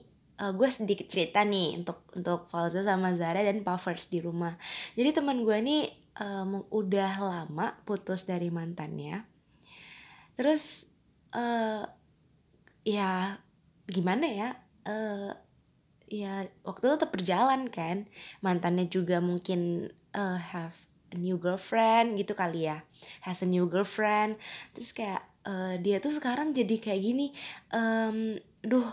eh, 0.41 0.51
gue 0.57 0.69
sedikit 0.73 1.07
cerita 1.07 1.45
nih 1.45 1.77
untuk 1.79 2.01
untuk 2.17 2.49
Falza 2.49 2.81
sama 2.81 3.13
Zara 3.13 3.45
dan 3.45 3.61
Puffers 3.61 4.09
di 4.09 4.19
rumah. 4.25 4.57
Jadi 4.97 5.09
temen 5.13 5.45
gue 5.45 5.57
nih 5.61 5.83
eh, 6.17 6.43
mu- 6.49 6.67
udah 6.73 7.11
lama 7.21 7.77
putus 7.85 8.25
dari 8.25 8.49
mantannya, 8.49 9.23
terus 10.35 10.89
eh 11.31 11.85
ya 12.83 13.37
gimana 13.87 14.25
ya? 14.27 14.49
eh 14.89 15.31
ya 16.11 16.43
waktu 16.67 16.83
itu 16.91 16.95
tetap 16.99 17.11
kan, 17.71 17.97
mantannya 18.43 18.85
juga 18.91 19.23
mungkin 19.23 19.87
eh, 20.11 20.39
have 20.51 20.75
a 21.11 21.17
new 21.19 21.37
girlfriend 21.39 22.15
gitu 22.19 22.33
kali 22.35 22.67
ya 22.71 22.83
has 23.27 23.43
a 23.43 23.47
new 23.47 23.67
girlfriend 23.67 24.39
terus 24.71 24.95
kayak 24.95 25.23
eh, 25.47 25.75
dia 25.83 25.99
tuh 25.99 26.15
sekarang 26.15 26.55
jadi 26.55 26.75
kayak 26.79 27.01
gini 27.03 27.35
em 27.75 28.39
duh 28.63 28.87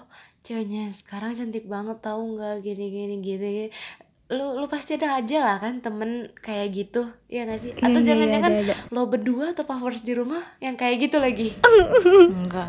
ceweknya 0.49 0.88
sekarang 0.97 1.37
cantik 1.37 1.69
banget 1.69 2.00
tahu 2.00 2.40
nggak? 2.40 2.64
Gini 2.64 2.88
gini 2.88 3.14
gini 3.21 3.49
gini. 3.52 3.69
lu 4.28 4.61
lu 4.61 4.69
pasti 4.69 4.97
ada 4.97 5.17
aja 5.17 5.40
lah 5.40 5.57
kan 5.57 5.81
temen 5.81 6.28
kayak 6.45 6.69
gitu 6.73 7.05
ya 7.28 7.45
nggak 7.49 7.61
sih? 7.61 7.73
Iya, 7.76 7.85
atau 7.85 7.97
iya, 7.97 8.00
iya, 8.00 8.09
jangan-jangan 8.12 8.52
ada. 8.61 8.75
lo 8.93 9.09
berdua 9.09 9.57
atau 9.57 9.64
lovers 9.64 10.05
di 10.05 10.12
rumah 10.12 10.40
yang 10.61 10.76
kayak 10.76 11.09
gitu 11.09 11.17
lagi? 11.21 11.52
Enggak. 12.33 12.64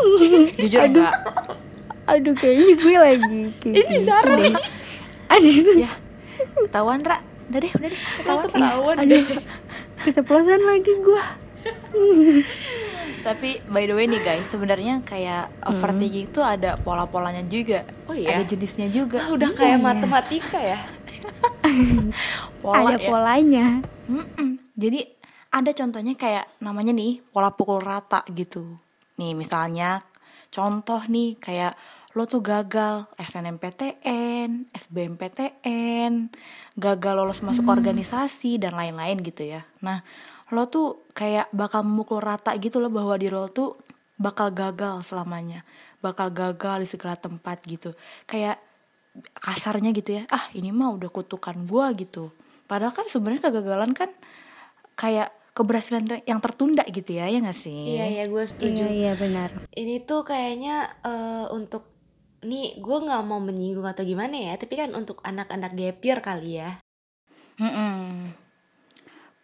Jujur 0.56 0.80
enggak. 0.88 1.16
Aduh 2.08 2.36
kayaknya 2.36 2.76
gue 2.80 2.96
lagi 2.96 3.42
kayak 3.60 3.76
Ini 3.76 3.96
gitu 3.96 4.08
Zara. 4.08 4.34
deh. 4.40 4.56
aduh. 5.36 5.56
Ya 5.84 5.92
ketahuan 6.68 7.00
Ra. 7.04 7.18
Udah 7.52 7.60
deh 7.60 7.72
udah 7.76 7.90
deh. 7.92 8.02
Ketahuan. 8.24 8.48
ketahuan 8.52 8.98
aduh. 9.04 9.24
Keceplosan 10.00 10.62
lagi 10.64 10.94
gue 10.96 11.24
tapi 13.22 13.62
by 13.66 13.84
the 13.84 13.94
way 13.94 14.06
nih 14.06 14.20
guys 14.20 14.46
sebenarnya 14.46 15.02
kayak 15.02 15.52
overthinking 15.62 16.30
tuh 16.30 16.42
ada 16.42 16.76
pola-polanya 16.78 17.44
juga 17.44 17.84
Oh 18.06 18.14
iya? 18.14 18.34
ada 18.34 18.44
jenisnya 18.44 18.88
juga 18.88 19.20
Ah, 19.20 19.32
udah 19.32 19.50
kayak 19.52 19.78
matematika 19.78 20.58
ya 20.58 20.80
pola 22.62 22.80
ada 22.86 22.96
ya. 22.96 23.06
polanya 23.06 23.68
Mm-mm. 24.06 24.58
Jadi 24.74 25.06
ada 25.50 25.70
contohnya 25.72 26.14
kayak 26.14 26.50
namanya 26.60 26.90
nih 26.90 27.22
pola 27.26 27.52
pukul 27.52 27.78
rata 27.78 28.26
gitu. 28.28 28.80
Nih 29.16 29.34
misalnya 29.34 30.02
contoh 30.50 31.04
nih 31.04 31.38
kayak 31.38 31.78
lo 32.10 32.26
tuh 32.26 32.40
gagal 32.40 33.06
SNMPTN, 33.14 34.66
SBMPTN, 34.72 36.34
gagal 36.74 37.14
lolos 37.14 37.44
masuk 37.44 37.70
organisasi 37.70 38.58
dan 38.58 38.74
lain-lain 38.74 39.20
gitu 39.20 39.46
ya. 39.46 39.62
Nah, 39.80 40.02
lo 40.50 40.66
tuh 40.68 41.06
kayak 41.14 41.54
bakal 41.54 41.86
memukul 41.86 42.18
rata 42.22 42.54
gitu 42.58 42.82
loh 42.82 42.90
bahwa 42.90 43.14
diri 43.18 43.34
lo 43.34 43.50
tuh 43.50 43.78
bakal 44.18 44.50
gagal 44.52 45.06
selamanya. 45.06 45.64
Bakal 46.00 46.32
gagal 46.32 46.84
di 46.84 46.88
segala 46.90 47.16
tempat 47.20 47.62
gitu. 47.68 47.94
Kayak 48.26 48.58
kasarnya 49.38 49.92
gitu 49.94 50.22
ya. 50.22 50.24
Ah, 50.32 50.48
ini 50.56 50.74
mah 50.74 50.96
udah 50.96 51.10
kutukan 51.12 51.56
gua 51.68 51.92
gitu. 51.94 52.32
Padahal 52.66 52.94
kan 52.94 53.06
sebenarnya 53.10 53.50
kegagalan 53.50 53.92
kan 53.98 54.10
kayak 55.00 55.34
keberhasilan 55.60 56.24
yang 56.24 56.40
tertunda 56.40 56.88
gitu 56.88 57.20
ya, 57.20 57.28
ya 57.28 57.44
gak 57.44 57.60
sih? 57.60 57.84
iya 57.84 58.06
iya 58.08 58.24
gue 58.32 58.44
setuju 58.48 58.88
iya 58.88 58.96
iya 58.96 59.14
benar 59.20 59.52
ini 59.76 60.00
tuh 60.08 60.24
kayaknya 60.24 60.88
eh, 61.04 61.46
untuk 61.52 61.84
nih 62.40 62.80
gue 62.80 62.98
nggak 63.04 63.24
mau 63.28 63.44
menyinggung 63.44 63.84
atau 63.84 64.08
gimana 64.08 64.32
ya 64.40 64.54
tapi 64.56 64.80
kan 64.80 64.96
untuk 64.96 65.20
anak-anak 65.28 65.76
gapir 65.76 66.24
kali 66.24 66.64
ya 66.64 66.80
Mm-mm. 67.60 68.32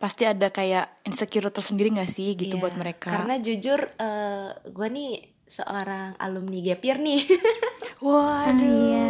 Pasti 0.05 0.21
ada 0.21 0.53
kayak 0.53 1.01
insecure 1.01 1.49
tersendiri 1.49 1.89
gak 1.89 2.05
sih 2.07 2.37
gitu 2.37 2.55
Iya, 2.55 2.61
buat 2.61 2.77
mereka? 2.77 3.09
karena 3.09 3.41
jujur 3.41 3.89
eh, 3.97 4.53
gue 4.69 4.87
nih 4.87 5.17
seorang 5.45 6.13
alumni 6.17 6.61
gapir 6.61 7.01
nih 7.01 7.25
Waduh. 8.05 8.53
iya. 8.61 9.09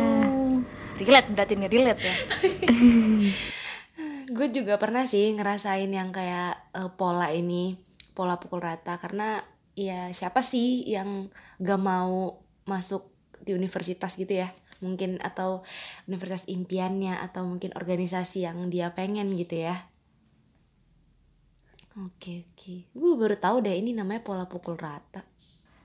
Relate 0.96 1.28
berarti 1.30 1.54
nih 1.54 1.68
relate 1.68 2.00
ya. 2.00 2.16
gue 4.36 4.48
juga 4.50 4.80
pernah 4.80 5.04
sih 5.04 5.36
ngerasain 5.36 5.92
yang 5.92 6.10
kayak 6.10 6.56
eh, 6.72 6.90
pola 6.96 7.28
ini 7.30 7.76
pola 8.12 8.40
pukul 8.40 8.64
rata 8.64 8.96
karena 8.96 9.44
ya 9.76 10.16
siapa 10.16 10.40
sih 10.40 10.88
yang 10.88 11.28
gak 11.60 11.82
mau 11.82 12.40
masuk 12.64 13.04
di 13.44 13.52
universitas 13.52 14.16
gitu 14.16 14.40
ya 14.40 14.56
mungkin 14.80 15.20
atau 15.20 15.64
universitas 16.06 16.48
impiannya 16.48 17.20
atau 17.20 17.44
mungkin 17.44 17.76
organisasi 17.76 18.44
yang 18.44 18.72
dia 18.72 18.96
pengen 18.96 19.28
gitu 19.36 19.60
ya 19.60 19.76
oke 21.98 22.32
oke 22.46 22.74
gue 22.86 23.12
baru 23.16 23.36
tahu 23.36 23.58
deh 23.62 23.74
ini 23.74 23.92
namanya 23.92 24.22
pola 24.22 24.46
pukul 24.46 24.76
rata 24.76 25.24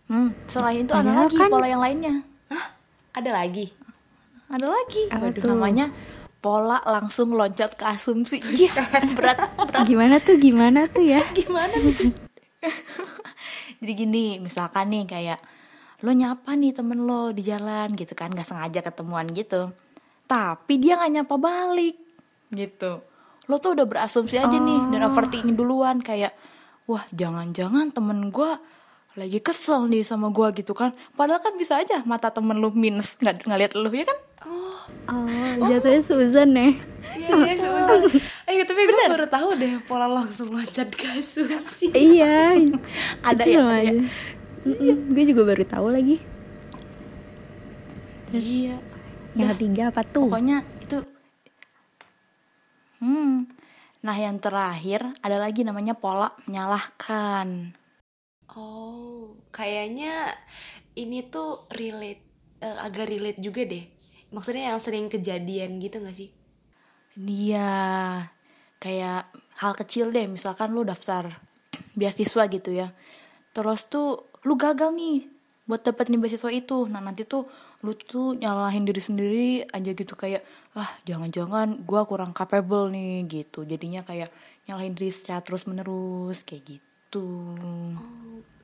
Hmm, 0.04 0.34
selain 0.44 0.82
itu 0.82 0.90
ada 0.90 1.06
lagi 1.22 1.38
kan- 1.38 1.46
pola 1.48 1.64
yang 1.64 1.78
lainnya. 1.78 2.26
ada 3.12 3.30
lagi 3.32 3.70
Ada 4.50 4.66
lagi. 4.66 5.06
Apa 5.06 5.30
Waduh, 5.30 5.38
tuh? 5.38 5.46
namanya 5.48 5.86
pola 6.36 6.82
langsung 6.84 7.30
loncat 7.30 7.70
ke 7.72 7.86
asumsi. 7.86 8.42
Iya, 8.58 8.74
berat 9.14 9.38
berat. 9.54 9.86
gimana 9.86 10.18
tuh 10.18 10.34
gimana 10.36 10.90
tuh 10.90 11.06
ya 11.06 11.22
gimana 11.38 11.78
Jadi 13.78 13.92
gini, 13.94 14.24
misalkan 14.36 14.90
nih 14.90 15.06
kayak 15.06 15.38
lo 16.00 16.10
nyapa 16.10 16.52
nih 16.52 16.72
temen 16.72 17.00
lo 17.00 17.30
di 17.30 17.40
jalan 17.40 17.94
gitu 17.94 18.12
kan, 18.12 18.28
nggak 18.28 18.44
sengaja 18.44 18.80
ketemuan 18.82 19.30
gitu. 19.30 19.70
Tapi 20.26 20.74
dia 20.76 20.98
nggak 20.98 21.22
nyapa 21.22 21.34
balik 21.36 21.94
gitu. 22.50 22.98
Lo 23.50 23.58
tuh 23.58 23.74
udah 23.74 23.82
berasumsi 23.82 24.38
aja 24.38 24.54
nih 24.54 24.94
dan 24.94 25.02
overthinking 25.02 25.58
duluan 25.58 25.98
kayak, 25.98 26.30
wah 26.86 27.02
jangan-jangan 27.10 27.90
temen 27.90 28.30
gue 28.30 28.50
lagi 29.18 29.42
kesel 29.42 29.90
nih 29.90 30.06
sama 30.06 30.30
gue 30.30 30.54
gitu 30.54 30.70
kan. 30.70 30.94
Padahal 31.18 31.42
kan 31.42 31.58
bisa 31.58 31.82
aja 31.82 32.06
mata 32.06 32.30
temen 32.30 32.62
lo 32.62 32.70
minus 32.70 33.18
nggak 33.18 33.42
ngeliat 33.50 33.74
lo 33.74 33.90
ya 33.90 34.06
kan? 34.06 34.18
oh 34.40 34.80
oh 35.12 35.68
jatuhnya 35.68 36.00
Susan 36.00 36.48
ya 36.56 36.72
iya 37.12 37.36
iya 37.44 37.54
Susan 37.60 38.00
eh 38.48 38.64
tapi 38.64 38.80
gue 38.88 39.04
baru 39.12 39.28
tahu 39.28 39.48
deh 39.60 39.76
pola 39.84 40.08
langsung 40.08 40.48
loncat 40.48 40.88
ke 40.96 41.04
asumsi 41.12 41.92
iya 41.92 42.56
Ada 43.28 43.44
ya, 43.44 43.60
sama 43.60 43.72
ada 43.76 43.84
ya. 43.84 43.92
aja. 44.00 44.94
Gue 45.12 45.24
juga 45.28 45.42
baru 45.44 45.64
tahu 45.68 45.86
lagi 45.92 46.16
terus 48.30 48.46
Iya. 48.46 48.76
yang 49.34 49.48
ketiga 49.58 49.82
apa 49.92 50.02
tuh 50.06 50.24
Pokoknya 50.30 50.64
Hmm. 53.00 53.48
Nah, 54.00 54.16
yang 54.16 54.40
terakhir 54.40 55.04
ada 55.20 55.36
lagi 55.36 55.64
namanya 55.64 55.96
pola 55.96 56.32
menyalahkan. 56.48 57.76
Oh, 58.56 59.36
kayaknya 59.52 60.32
ini 60.96 61.24
tuh 61.28 61.64
relate 61.72 62.24
eh, 62.60 62.78
agak 62.80 63.08
relate 63.08 63.40
juga 63.40 63.64
deh. 63.64 63.84
Maksudnya 64.30 64.72
yang 64.72 64.80
sering 64.80 65.08
kejadian 65.10 65.80
gitu 65.82 66.00
gak 66.00 66.16
sih? 66.16 66.30
Dia 67.18 67.68
kayak 68.80 69.28
hal 69.60 69.72
kecil 69.76 70.08
deh, 70.14 70.24
misalkan 70.30 70.72
lu 70.72 70.86
daftar 70.86 71.36
beasiswa 71.92 72.46
gitu 72.48 72.70
ya. 72.72 72.92
Terus 73.52 73.90
tuh 73.90 74.30
lu 74.46 74.56
gagal 74.56 74.94
nih 74.94 75.28
buat 75.68 75.84
dapetin 75.84 76.20
beasiswa 76.20 76.48
itu. 76.48 76.88
Nah, 76.88 77.04
nanti 77.04 77.28
tuh 77.28 77.44
lu 77.84 77.92
tuh 77.96 78.36
nyalahin 78.36 78.84
diri 78.84 79.02
sendiri 79.02 79.48
aja 79.72 79.90
gitu 79.92 80.14
kayak 80.16 80.44
ah 80.70 80.90
jangan-jangan 81.02 81.82
gua 81.82 82.06
kurang 82.06 82.30
capable 82.30 82.90
nih 82.90 83.26
gitu. 83.26 83.66
Jadinya 83.66 84.06
kayak 84.06 84.30
nyalahin 84.66 84.94
diri 84.94 85.10
secara 85.10 85.42
terus-menerus 85.42 86.46
kayak 86.46 86.78
gitu. 86.78 87.26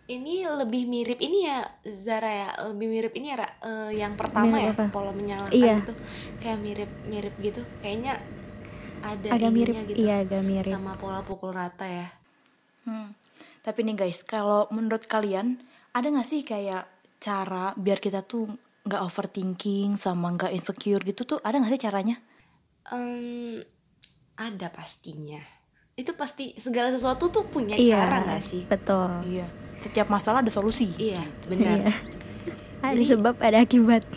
Ini 0.06 0.46
lebih 0.46 0.86
mirip 0.86 1.18
ini 1.18 1.50
ya 1.50 1.66
Zara 1.82 2.30
ya, 2.30 2.48
lebih 2.70 2.86
mirip 2.86 3.12
ini 3.18 3.34
ya 3.34 3.42
Ra, 3.42 3.48
eh, 3.58 3.90
yang 3.98 4.14
pertama 4.14 4.62
Mirip 4.62 4.78
ya 4.78 4.86
apa? 4.86 4.94
pola 4.94 5.10
menyalahkan 5.10 5.50
Iya. 5.50 5.82
itu 5.82 5.92
kayak 6.38 6.58
mirip-mirip 6.62 7.34
gitu. 7.42 7.60
Kayaknya 7.82 8.14
ada 9.02 9.28
agak 9.34 9.50
mirip 9.50 9.74
gitu 9.74 9.98
iya 9.98 10.22
agak 10.22 10.42
mirip 10.46 10.70
sama 10.70 10.94
pola 10.94 11.26
pukul 11.26 11.50
rata 11.50 11.90
ya. 11.90 12.06
Hmm. 12.86 13.18
Tapi 13.66 13.82
nih 13.82 13.98
guys, 13.98 14.22
kalau 14.22 14.70
menurut 14.70 15.10
kalian 15.10 15.58
ada 15.90 16.06
gak 16.06 16.28
sih 16.30 16.46
kayak 16.46 16.86
cara 17.18 17.74
biar 17.74 17.98
kita 17.98 18.22
tuh 18.22 18.46
nggak 18.86 19.02
overthinking 19.02 19.98
sama 19.98 20.30
nggak 20.32 20.54
insecure 20.54 21.02
gitu 21.02 21.26
tuh 21.26 21.38
ada 21.42 21.58
gak 21.58 21.74
sih 21.74 21.82
caranya? 21.82 22.16
Em, 22.88 23.66
ada 24.38 24.70
pastinya. 24.70 25.42
Itu 25.92 26.14
pasti 26.14 26.54
segala 26.54 26.94
sesuatu 26.94 27.26
tuh 27.28 27.48
punya 27.48 27.74
iya 27.74 28.04
cara 28.06 28.22
gak 28.22 28.42
sih? 28.46 28.62
betul 28.64 29.10
Iya. 29.26 29.50
Setiap 29.82 30.06
masalah 30.06 30.40
ada 30.40 30.50
solusi. 30.50 30.94
Iya, 30.96 31.18
benar. 31.46 31.82
Iya. 31.82 31.92
ada 32.86 32.94
Jadi- 32.94 33.10
sebab 33.10 33.34
ada 33.42 33.58
akibat 33.58 34.02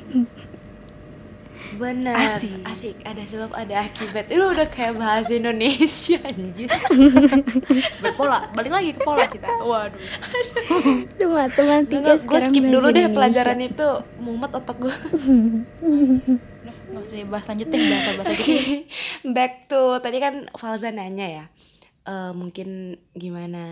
Benar. 1.80 2.36
Asik. 2.36 2.60
Asik. 2.68 2.96
Ada 3.08 3.24
sebab 3.24 3.52
ada 3.56 3.88
akibat. 3.88 4.28
Itu 4.28 4.44
udah 4.44 4.68
kayak 4.68 5.00
bahasa 5.00 5.32
Indonesia 5.32 6.20
anjir. 6.28 6.68
Berpola, 8.04 8.52
balik 8.52 8.72
lagi 8.76 8.92
ke 8.92 9.00
pola 9.00 9.24
kita. 9.32 9.48
Waduh. 9.48 9.96
itu 11.08 11.26
matematika 11.26 12.20
gue 12.20 12.20
sekarang 12.20 12.52
skip 12.52 12.63
dulu 12.68 12.88
deh 12.92 13.08
Indonesia. 13.08 13.15
pelajaran 13.15 13.60
itu 13.63 13.88
mumet 14.20 14.52
otak 14.52 14.76
gue. 14.76 14.92
Udah, 16.60 16.76
nggak 16.92 17.02
usah 17.02 17.15
dibahas 17.15 17.46
lanjut 17.48 17.68
deh 17.72 17.80
bahasa 17.80 18.12
bahasa 18.20 18.34
gitu. 18.36 18.62
Back 19.36 19.54
to 19.72 19.82
tadi 20.04 20.18
kan 20.20 20.52
Falza 20.60 20.92
nanya 20.92 21.28
ya. 21.32 21.46
eh, 22.04 22.32
mungkin 22.36 23.00
gimana 23.15 23.63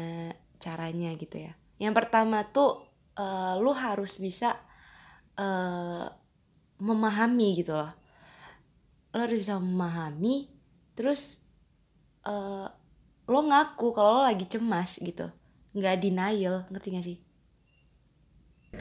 caranya 0.64 1.12
gitu 1.20 1.44
ya. 1.44 1.52
Yang 1.78 1.94
pertama 2.00 2.48
tuh 2.48 2.88
eh, 3.20 3.54
lu 3.60 3.76
harus 3.76 4.16
bisa 4.16 4.56
eh, 5.36 6.08
memahami 6.78 7.58
gitu 7.58 7.74
loh. 7.78 7.92
Lo 9.14 9.26
harus 9.26 9.42
bisa 9.42 9.58
memahami 9.58 10.50
terus 10.98 11.42
eh, 12.26 12.68
lo 13.28 13.40
ngaku 13.44 13.94
kalau 13.94 14.22
lo 14.22 14.24
lagi 14.26 14.46
cemas 14.50 14.98
gitu. 15.02 15.30
nggak 15.78 16.02
denial, 16.02 16.66
ngerti 16.74 16.88
gak 16.90 17.06
sih? 17.06 17.18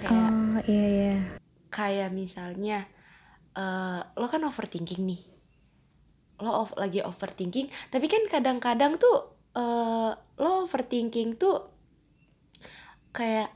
Kayak 0.00 0.32
oh 0.32 0.60
iya 0.64 0.86
iya 0.88 1.14
kayak 1.76 2.08
misalnya 2.16 2.88
eh 3.56 4.00
lo 4.16 4.26
kan 4.32 4.40
overthinking 4.48 5.04
nih 5.04 5.20
lo 6.40 6.64
of- 6.64 6.76
lagi 6.80 7.04
overthinking 7.04 7.68
tapi 7.92 8.08
kan 8.08 8.24
kadang-kadang 8.28 8.96
tuh 8.96 9.36
eh 9.56 10.12
lo 10.16 10.50
overthinking 10.64 11.36
tuh 11.36 11.68
kayak 13.12 13.48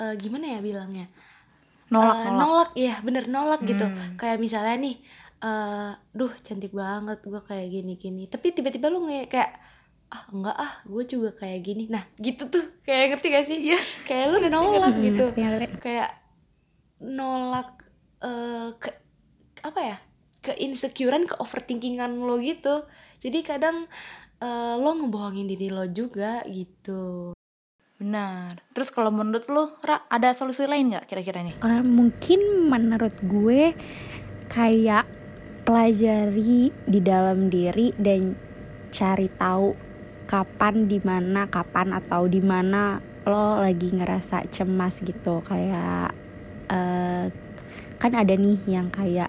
eh, 0.00 0.14
gimana 0.16 0.56
ya 0.56 0.60
bilangnya 0.60 1.08
Nolak, 1.90 2.16
eh, 2.16 2.24
nolak. 2.26 2.38
nolak 2.38 2.70
ya 2.78 2.94
bener 3.02 3.24
nolak 3.26 3.60
gitu. 3.62 3.86
Hmm. 3.86 4.14
kayak 4.14 4.38
misalnya 4.38 4.76
nih 4.78 4.96
eh 5.40 5.90
duh 6.12 6.32
cantik 6.40 6.70
banget 6.70 7.18
gue 7.24 7.40
kayak 7.40 7.66
gini 7.66 7.96
gini 7.96 8.28
tapi 8.28 8.52
tiba-tiba 8.52 8.92
lu 8.92 9.08
nge 9.08 9.26
kayak 9.26 9.50
ah 10.10 10.22
enggak 10.30 10.56
ah 10.58 10.72
gue 10.84 11.02
juga 11.06 11.30
kayak 11.32 11.60
gini. 11.62 11.86
Nah 11.86 12.02
gitu 12.18 12.50
tuh. 12.50 12.64
Kayak 12.82 13.14
ngerti 13.14 13.26
gak 13.30 13.46
sih? 13.46 13.58
Iya. 13.62 13.78
kayak 14.04 14.24
lu 14.28 14.36
nolak 14.48 14.94
Hmm, 14.94 15.04
gitu. 15.06 15.24
kayak 15.78 16.10
nolak 17.00 17.70
eh 18.20 18.68
ke 18.76 18.90
apa 19.62 19.80
ya? 19.80 19.96
Ke 20.40 20.52
insecurean 20.56 21.24
ke 21.24 21.34
overthinkingan 21.38 22.10
lo 22.20 22.36
gitu. 22.38 22.84
Jadi 23.22 23.38
kadang 23.40 23.86
eh, 24.40 24.74
lo 24.76 24.90
ngebohongin 24.94 25.46
diri 25.46 25.68
lo 25.70 25.84
juga 25.88 26.42
gitu 26.48 27.30
Benar. 28.00 28.64
Terus 28.72 28.88
kalau 28.88 29.12
menurut 29.12 29.44
lu, 29.52 29.76
Ra, 29.84 30.08
ada 30.08 30.32
solusi 30.32 30.64
lain 30.64 30.96
nggak 30.96 31.04
kira-kira 31.04 31.44
nih? 31.44 31.60
Karena 31.60 31.84
mungkin 31.84 32.40
menurut 32.72 33.12
gue 33.20 33.76
kayak 34.48 35.04
pelajari 35.68 36.72
di 36.72 37.00
dalam 37.04 37.52
diri 37.52 37.92
dan 38.00 38.32
cari 38.88 39.28
tahu 39.36 39.76
kapan 40.24 40.88
di 40.88 40.96
mana 41.04 41.44
kapan 41.52 41.92
atau 41.92 42.24
di 42.24 42.40
mana 42.40 43.04
lo 43.28 43.60
lagi 43.60 43.92
ngerasa 43.92 44.48
cemas 44.48 45.04
gitu 45.04 45.44
kayak 45.44 46.16
eh, 46.72 47.28
kan 48.00 48.12
ada 48.16 48.32
nih 48.32 48.58
yang 48.64 48.88
kayak 48.88 49.28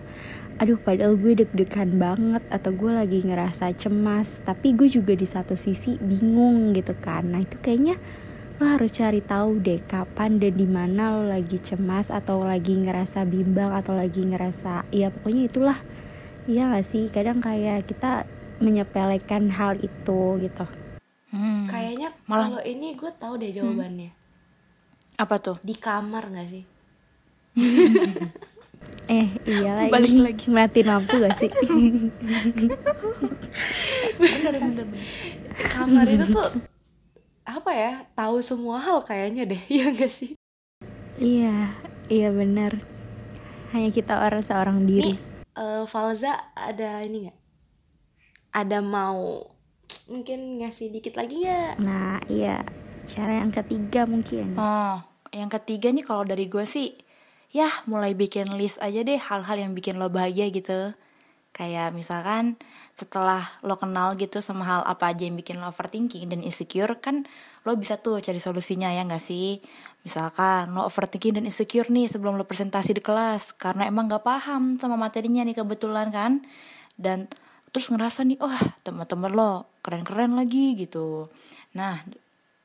aduh 0.62 0.78
padahal 0.78 1.18
gue 1.20 1.44
deg-degan 1.44 1.98
banget 1.98 2.46
atau 2.54 2.72
gue 2.72 2.94
lagi 2.94 3.20
ngerasa 3.26 3.74
cemas 3.76 4.40
tapi 4.46 4.78
gue 4.78 4.88
juga 4.88 5.18
di 5.18 5.26
satu 5.26 5.58
sisi 5.58 5.98
bingung 5.98 6.72
gitu 6.72 6.96
kan 7.02 7.28
nah 7.34 7.42
itu 7.42 7.58
kayaknya 7.60 7.98
lo 8.62 8.70
harus 8.70 8.94
cari 8.94 9.20
tahu 9.20 9.58
deh 9.58 9.82
kapan 9.84 10.38
dan 10.38 10.54
di 10.54 10.70
mana 10.70 11.18
lo 11.18 11.26
lagi 11.26 11.58
cemas 11.58 12.14
atau 12.14 12.46
lagi 12.46 12.78
ngerasa 12.78 13.26
bimbang 13.26 13.74
atau 13.74 13.92
lagi 13.92 14.22
ngerasa 14.22 14.86
ya 14.92 15.10
pokoknya 15.10 15.44
itulah 15.44 15.80
iya 16.46 16.70
gak 16.70 16.86
sih 16.86 17.10
kadang 17.10 17.42
kayak 17.42 17.84
kita 17.84 18.30
menyepelekan 18.60 19.50
hal 19.50 19.76
itu 19.80 20.22
gitu 20.40 20.66
Hmm. 21.32 21.64
kayaknya 21.66 22.12
Malah- 22.28 22.52
kalau 22.52 22.62
ini 22.62 22.92
gue 22.92 23.08
tahu 23.14 23.40
deh 23.40 23.50
jawabannya 23.50 24.12
Apa 25.16 25.40
tuh? 25.40 25.56
di 25.62 25.74
kamar 25.74 26.28
gak 26.28 26.44
sih 26.46 26.64
eh 29.10 29.28
iya 29.46 29.72
lagi 29.80 29.92
Balik 29.92 30.12
lagi. 30.20 30.46
matiin 30.52 30.86
lampu 30.86 31.16
gak 31.18 31.32
sih 31.34 31.48
bener, 34.20 34.54
bener, 34.54 34.86
bener. 34.86 35.06
kamar 35.66 36.04
itu 36.06 36.26
tuh 36.30 36.50
apa 37.46 37.72
ya 37.74 37.94
tahu 38.14 38.40
semua 38.40 38.78
hal 38.78 39.02
kayaknya 39.02 39.50
deh 39.50 39.62
ya 39.82 39.90
gak 39.94 40.12
sih? 40.12 40.38
Iya 41.18 41.74
iya 42.10 42.30
benar. 42.34 42.82
Hanya 43.72 43.90
kita 43.94 44.20
orang 44.20 44.44
seorang 44.44 44.78
diri. 44.84 45.16
Nih 45.16 45.20
eh, 45.58 45.84
Falza 45.88 46.54
ada 46.56 47.02
ini 47.04 47.28
nggak? 47.28 47.40
Ada 48.52 48.80
mau 48.84 49.48
mungkin 50.12 50.60
ngasih 50.60 50.92
dikit 50.92 51.16
lagi 51.16 51.44
nggak? 51.44 51.80
Nah 51.80 52.20
iya. 52.28 52.64
Cara 53.08 53.42
yang 53.44 53.52
ketiga 53.52 54.06
mungkin. 54.06 54.56
Oh, 54.56 55.02
yang 55.34 55.50
ketiga 55.50 55.90
nih 55.90 56.06
kalau 56.06 56.24
dari 56.24 56.48
gue 56.48 56.64
sih, 56.64 56.96
ya 57.52 57.68
mulai 57.90 58.14
bikin 58.16 58.56
list 58.56 58.78
aja 58.80 59.02
deh 59.02 59.18
hal-hal 59.18 59.58
yang 59.58 59.74
bikin 59.74 59.98
lo 59.98 60.08
bahagia 60.08 60.48
gitu. 60.54 60.94
Kayak 61.52 61.92
misalkan 61.92 62.56
setelah 62.96 63.44
lo 63.60 63.76
kenal 63.76 64.16
gitu 64.16 64.40
sama 64.40 64.64
hal 64.64 64.82
apa 64.88 65.12
aja 65.12 65.28
yang 65.28 65.36
bikin 65.36 65.60
lo 65.60 65.68
overthinking 65.68 66.32
dan 66.32 66.40
insecure 66.40 66.96
kan 67.04 67.28
lo 67.68 67.76
bisa 67.76 68.00
tuh 68.00 68.24
cari 68.24 68.40
solusinya 68.40 68.88
ya 68.88 69.04
nggak 69.04 69.20
sih? 69.20 69.60
Misalkan 70.08 70.72
lo 70.72 70.88
overthinking 70.88 71.44
dan 71.44 71.46
insecure 71.46 71.92
nih 71.92 72.08
sebelum 72.08 72.40
lo 72.40 72.48
presentasi 72.48 72.96
di 72.96 73.04
kelas 73.04 73.52
karena 73.60 73.84
emang 73.84 74.08
nggak 74.08 74.24
paham 74.24 74.80
sama 74.80 74.96
materinya 74.96 75.44
nih 75.44 75.60
kebetulan 75.60 76.08
kan 76.10 76.42
dan 76.96 77.28
terus 77.76 77.92
ngerasa 77.92 78.24
nih 78.28 78.40
wah 78.40 78.62
teman-teman 78.88 79.32
lo 79.32 79.52
keren-keren 79.84 80.40
lagi 80.40 80.76
gitu. 80.80 81.28
Nah 81.76 82.04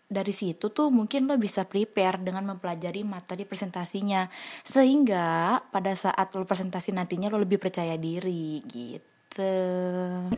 dari 0.09 0.31
situ 0.31 0.69
tuh 0.69 0.87
mungkin 0.89 1.27
lo 1.27 1.35
bisa 1.35 1.63
prepare 1.63 2.19
dengan 2.21 2.47
mempelajari 2.47 3.03
materi 3.03 3.43
presentasinya. 3.43 4.31
Sehingga 4.63 5.27
pada 5.67 5.93
saat 5.93 6.31
lo 6.33 6.43
presentasi 6.43 6.91
nantinya 6.91 7.27
lo 7.27 7.39
lebih 7.39 7.59
percaya 7.59 7.95
diri 7.97 8.63
gitu. 8.65 9.53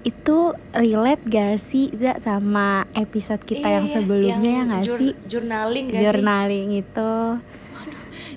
Itu 0.03 0.39
relate 0.73 1.23
gak 1.23 1.55
sih 1.57 1.93
Za 1.93 2.17
sama 2.17 2.83
episode 2.93 3.41
kita 3.43 3.63
Iya, 3.63 3.75
yang 3.75 3.87
iya, 3.87 3.95
sebelumnya 3.95 4.35
yang 4.55 4.67
ya 4.67 4.73
gak 4.73 4.83
jur- 4.83 4.99
sih? 4.99 5.13
journaling 5.29 5.85
gak 5.87 5.95
sih? 5.95 6.05
Journaling 6.05 6.69
itu. 6.75 7.13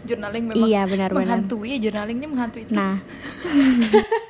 Journaling 0.02 0.44
Iya, 0.54 0.82
benar-benar. 0.84 1.26
menghantui 1.39 1.67
ya 1.72 1.80
journaling 1.80 2.17
ini 2.17 2.28
menghantui 2.28 2.63
terus. 2.65 2.76
nah. 2.76 2.98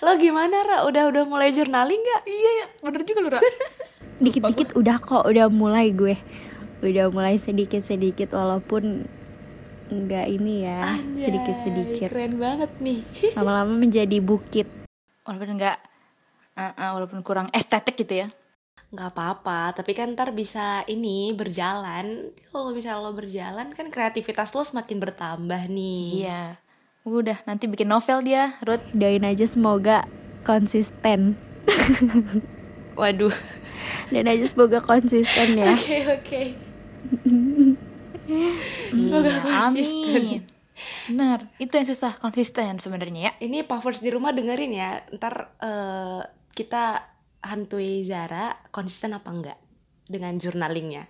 Lo 0.00 0.14
gimana 0.14 0.60
Ra? 0.60 0.78
Udah 0.84 1.08
udah 1.08 1.24
mulai 1.24 1.50
journaling 1.50 1.96
nggak 1.96 2.22
iya 2.24 2.50
ya 2.54 2.66
bener 2.78 3.02
juga 3.02 3.20
lo 3.20 3.28
Ra 3.28 3.40
dikit-dikit 4.22 4.78
udah 4.78 4.96
kok 5.02 5.24
udah 5.26 5.50
mulai 5.50 5.90
gue. 5.90 6.14
Udah 6.84 7.08
mulai 7.08 7.40
sedikit-sedikit 7.40 8.36
walaupun 8.36 9.08
nggak 9.84 10.26
ini 10.32 10.64
ya 10.64 10.80
sedikit-sedikit. 11.12 12.08
keren 12.08 12.40
banget 12.40 12.70
nih. 12.80 13.00
Lama-lama 13.36 13.74
menjadi 13.76 14.18
bukit. 14.20 14.66
Walaupun 15.24 15.56
enggak 15.56 15.78
walaupun 16.76 17.20
kurang 17.26 17.48
estetik 17.52 17.98
gitu 17.98 18.26
ya. 18.26 18.28
Nggak 18.94 19.10
apa-apa 19.16 19.74
tapi 19.74 19.92
kan 19.96 20.14
ntar 20.14 20.32
bisa 20.32 20.86
ini 20.86 21.34
berjalan. 21.34 22.30
Kalau 22.52 22.70
misalnya 22.72 23.02
lo 23.02 23.12
berjalan 23.12 23.72
kan 23.74 23.86
kreativitas 23.90 24.54
lo 24.54 24.62
semakin 24.62 24.98
bertambah 25.02 25.62
nih. 25.68 26.28
Iya. 26.28 26.44
Udah 27.04 27.44
nanti 27.44 27.68
bikin 27.68 27.90
novel 27.92 28.24
dia 28.24 28.56
Ruth. 28.64 28.84
Doain 28.96 29.24
aja 29.24 29.44
semoga 29.44 30.08
konsisten. 30.46 31.36
Waduh 33.00 33.34
dan 34.08 34.24
aja 34.24 34.44
semoga 34.44 34.78
konsisten 34.80 35.48
ya. 35.54 35.72
Oke 35.72 35.98
oke. 36.08 36.42
Iya 38.24 39.20
konsisten. 39.44 40.22
amin. 40.24 40.40
Bener 41.06 41.40
itu 41.60 41.70
yang 41.70 41.84
susah 41.84 42.16
konsisten 42.16 42.80
sebenarnya 42.80 43.20
ya. 43.20 43.32
Ini 43.38 43.68
Pavers 43.68 44.00
di 44.00 44.08
rumah 44.08 44.32
dengerin 44.32 44.72
ya. 44.72 44.96
Ntar 45.12 45.34
eh, 45.60 46.22
kita 46.50 47.04
hantui 47.44 48.02
Zara 48.02 48.56
konsisten 48.70 49.12
apa 49.12 49.28
enggak 49.28 49.58
dengan 50.04 50.36
jurnalingnya 50.36 51.04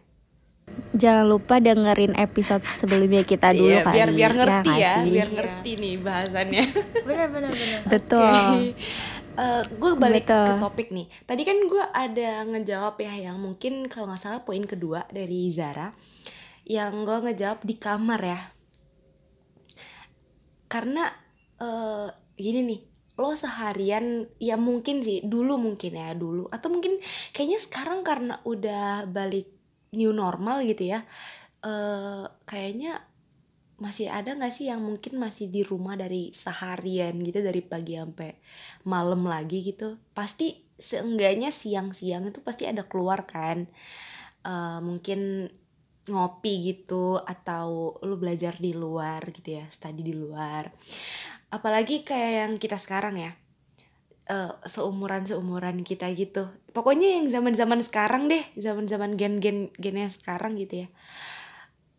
jangan 0.96 1.28
lupa 1.28 1.60
dengerin 1.60 2.16
episode 2.16 2.64
sebelumnya 2.74 3.20
kita 3.22 3.52
dulu 3.52 3.68
Iya, 3.68 3.84
kali 3.84 3.94
biar 3.94 4.10
biar 4.10 4.32
ngerti 4.32 4.64
nggak 4.64 4.80
ya, 4.80 4.92
sih? 4.96 5.10
biar 5.12 5.28
Iya. 5.28 5.36
ngerti 5.36 5.70
nih 5.76 5.94
bahasannya. 6.00 6.64
Bener 7.04 7.26
bener 7.28 7.50
bener 7.52 7.80
betul 7.84 8.32
gue 9.66 9.92
balik 9.98 10.30
Betul. 10.30 10.46
ke 10.46 10.52
topik 10.62 10.88
nih. 10.94 11.06
Tadi 11.26 11.42
kan 11.42 11.58
gue 11.66 11.84
ada 11.90 12.46
ngejawab 12.46 12.96
ya 13.02 13.30
yang 13.30 13.42
mungkin 13.42 13.90
kalau 13.90 14.06
nggak 14.10 14.22
salah 14.22 14.42
poin 14.46 14.62
kedua 14.62 15.06
dari 15.10 15.50
Zara, 15.50 15.90
yang 16.66 17.02
gue 17.02 17.18
ngejawab 17.30 17.66
di 17.66 17.74
kamar 17.74 18.20
ya. 18.22 18.40
Karena 20.70 21.10
eh, 21.58 22.08
gini 22.38 22.60
nih, 22.62 22.80
lo 23.18 23.34
seharian 23.34 24.26
ya 24.42 24.58
mungkin 24.58 25.02
sih 25.02 25.22
dulu 25.22 25.54
mungkin 25.54 25.94
ya 25.94 26.10
dulu 26.18 26.50
atau 26.50 26.66
mungkin 26.66 26.98
kayaknya 27.30 27.62
sekarang 27.62 28.02
karena 28.02 28.42
udah 28.42 29.06
balik 29.06 29.46
new 29.94 30.10
normal 30.10 30.66
gitu 30.66 30.90
ya, 30.90 31.06
eh 31.62 32.26
kayaknya 32.42 32.98
masih 33.74 34.06
ada 34.06 34.38
nggak 34.38 34.54
sih 34.54 34.70
yang 34.70 34.78
mungkin 34.78 35.18
masih 35.18 35.50
di 35.50 35.66
rumah 35.66 35.98
dari 35.98 36.30
seharian 36.30 37.18
gitu 37.18 37.42
dari 37.42 37.58
pagi 37.58 37.98
sampai 37.98 38.30
malam 38.86 39.26
lagi 39.26 39.66
gitu? 39.66 39.98
Pasti 40.14 40.54
seenggaknya 40.78 41.50
siang-siang 41.50 42.30
itu 42.30 42.38
pasti 42.42 42.70
ada 42.70 42.86
keluar 42.86 43.26
kan. 43.26 43.66
Eh, 44.46 44.78
mungkin 44.82 45.50
ngopi 46.04 46.60
gitu 46.60 47.16
atau 47.16 47.96
lu 48.04 48.20
belajar 48.20 48.60
di 48.60 48.76
luar 48.76 49.24
gitu 49.32 49.58
ya 49.58 49.64
study 49.66 50.02
di 50.04 50.14
luar. 50.14 50.70
Apalagi 51.50 52.06
kayak 52.06 52.32
yang 52.46 52.52
kita 52.62 52.78
sekarang 52.78 53.18
ya. 53.18 53.32
Eh, 54.30 54.52
seumuran 54.70 55.26
seumuran 55.26 55.82
kita 55.82 56.06
gitu. 56.14 56.46
Pokoknya 56.70 57.18
yang 57.18 57.26
zaman 57.26 57.54
zaman 57.58 57.80
sekarang 57.82 58.30
deh 58.30 58.44
zaman 58.54 58.86
zaman 58.86 59.18
gen 59.18 59.42
gen 59.42 59.74
gennya 59.82 60.06
sekarang 60.10 60.54
gitu 60.54 60.86
ya 60.86 60.88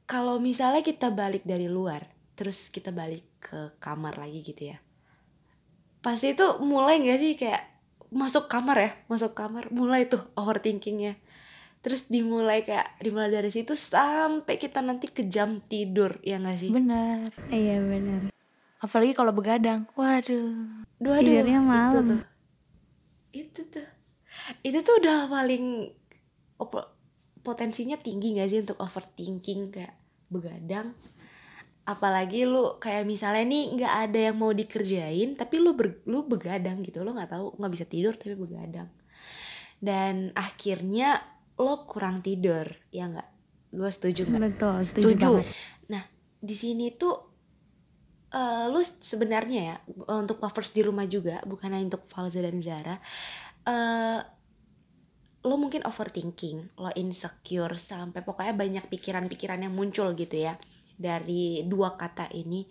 kalau 0.05 0.37
misalnya 0.37 0.85
kita 0.85 1.09
balik 1.13 1.45
dari 1.45 1.69
luar 1.69 2.05
terus 2.33 2.69
kita 2.69 2.89
balik 2.93 3.25
ke 3.41 3.77
kamar 3.81 4.17
lagi 4.17 4.41
gitu 4.41 4.73
ya 4.73 4.77
pasti 6.05 6.37
itu 6.37 6.45
mulai 6.61 7.01
nggak 7.01 7.19
sih 7.19 7.33
kayak 7.33 7.75
masuk 8.13 8.45
kamar 8.47 8.77
ya 8.77 8.91
masuk 9.09 9.33
kamar 9.33 9.67
mulai 9.73 10.05
tuh 10.05 10.21
overthinkingnya. 10.39 11.17
Terus 11.83 12.09
dimulai 12.09 12.65
kayak 12.65 12.97
dimulai 12.97 13.29
dari 13.29 13.53
situ 13.53 13.77
sampai 13.77 14.57
kita 14.57 14.81
nanti 14.81 15.05
ke 15.05 15.29
jam 15.29 15.61
tidur 15.61 16.17
ya 16.25 16.41
nggak 16.41 16.57
sih? 16.57 16.71
Bener 16.73 17.29
iya 17.53 17.77
benar. 17.77 18.33
Apalagi 18.81 19.13
kalau 19.13 19.33
begadang. 19.33 19.85
Waduh. 19.93 20.81
Dua 20.97 21.21
Tidurnya 21.21 21.61
itu 21.61 21.69
malam. 21.69 22.05
tuh. 22.05 22.21
Itu 23.33 23.61
tuh. 23.69 23.87
Itu 24.65 24.79
tuh 24.81 24.95
udah 25.01 25.29
paling 25.29 25.93
potensinya 27.45 27.93
tinggi 28.01 28.33
gak 28.33 28.49
sih 28.49 28.59
untuk 28.65 28.81
overthinking 28.81 29.69
kayak 29.69 29.93
begadang? 30.33 30.89
Apalagi 31.85 32.49
lu 32.49 32.81
kayak 32.81 33.05
misalnya 33.05 33.45
nih 33.45 33.63
nggak 33.77 33.93
ada 34.09 34.19
yang 34.33 34.41
mau 34.41 34.49
dikerjain 34.49 35.37
tapi 35.37 35.61
lu 35.61 35.77
ber, 35.77 36.01
lu 36.09 36.25
begadang 36.25 36.81
gitu. 36.81 37.05
Lo 37.05 37.13
nggak 37.13 37.29
tahu 37.29 37.45
nggak 37.61 37.71
bisa 37.77 37.85
tidur 37.85 38.17
tapi 38.17 38.33
begadang. 38.33 38.89
Dan 39.77 40.33
akhirnya 40.33 41.21
lo 41.61 41.85
kurang 41.85 42.25
tidur 42.25 42.65
ya 42.89 43.05
nggak? 43.05 43.29
Gue 43.77 43.91
setuju 43.93 44.25
nggak? 44.25 44.41
Betul 44.57 44.75
setuju, 44.81 45.05
Setuju. 45.13 45.21
banget. 45.21 45.45
Nah 45.93 46.03
di 46.41 46.55
sini 46.57 46.89
tuh 46.97 47.15
eh, 48.33 48.65
lu 48.65 48.81
sebenarnya 48.81 49.61
ya 49.61 49.75
untuk 50.09 50.41
lovers 50.41 50.73
di 50.73 50.81
rumah 50.81 51.05
juga 51.05 51.37
bukan 51.45 51.69
hanya 51.69 51.93
untuk 51.93 52.03
Falza 52.09 52.41
dan 52.41 52.57
Zara 52.65 52.97
eh 53.65 54.19
lo 55.45 55.55
mungkin 55.61 55.85
overthinking 55.85 56.81
lo 56.81 56.89
insecure 56.97 57.77
sampai 57.77 58.25
pokoknya 58.25 58.57
banyak 58.57 58.85
pikiran-pikiran 58.89 59.61
yang 59.61 59.73
muncul 59.77 60.11
gitu 60.17 60.41
ya 60.41 60.57
dari 60.97 61.61
dua 61.69 61.93
kata 61.93 62.33
ini 62.33 62.65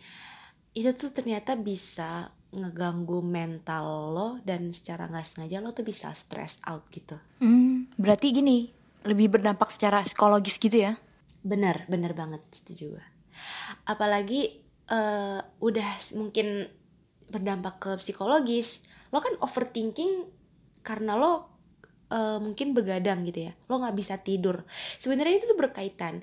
itu 0.75 0.91
tuh 0.99 1.15
ternyata 1.15 1.55
bisa 1.55 2.27
ngeganggu 2.55 3.23
mental 3.23 4.15
lo 4.15 4.29
dan 4.43 4.75
secara 4.75 5.07
nggak 5.07 5.27
sengaja 5.27 5.63
lo 5.63 5.71
tuh 5.71 5.87
bisa 5.87 6.11
stress 6.15 6.59
out 6.67 6.87
gitu 6.91 7.15
Hmm, 7.45 7.93
berarti 8.01 8.33
gini, 8.33 8.73
lebih 9.05 9.37
berdampak 9.37 9.69
secara 9.69 10.01
psikologis 10.01 10.57
gitu 10.57 10.81
ya? 10.81 10.97
Bener, 11.45 11.85
bener 11.93 12.17
banget 12.17 12.41
setuju 12.49 12.97
gue. 12.97 13.05
Apalagi 13.85 14.49
eh, 14.89 15.41
udah 15.45 15.89
mungkin 16.17 16.65
berdampak 17.29 17.75
ke 17.77 17.91
psikologis. 18.01 18.81
Lo 19.13 19.21
kan 19.21 19.37
overthinking 19.45 20.25
karena 20.81 21.21
lo 21.21 21.54
eh, 22.14 22.38
mungkin 22.38 22.70
begadang 22.70 23.27
gitu 23.27 23.50
ya. 23.50 23.53
Lo 23.66 23.83
nggak 23.83 23.96
bisa 23.98 24.14
tidur. 24.22 24.62
Sebenarnya 25.03 25.42
itu 25.42 25.50
tuh 25.50 25.59
berkaitan. 25.59 26.22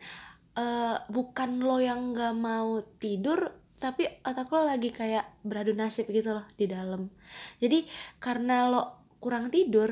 Eh, 0.56 0.98
bukan 1.12 1.60
lo 1.60 1.84
yang 1.84 2.16
nggak 2.16 2.34
mau 2.40 2.80
tidur, 2.98 3.52
tapi 3.78 4.08
otak 4.24 4.48
lo 4.48 4.64
lagi 4.64 4.96
kayak 4.96 5.28
beradu 5.44 5.76
nasib 5.76 6.08
gitu 6.08 6.32
loh 6.32 6.48
di 6.56 6.72
dalam. 6.72 7.12
Jadi 7.60 7.84
karena 8.18 8.72
lo 8.72 8.82
kurang 9.20 9.52
tidur, 9.52 9.92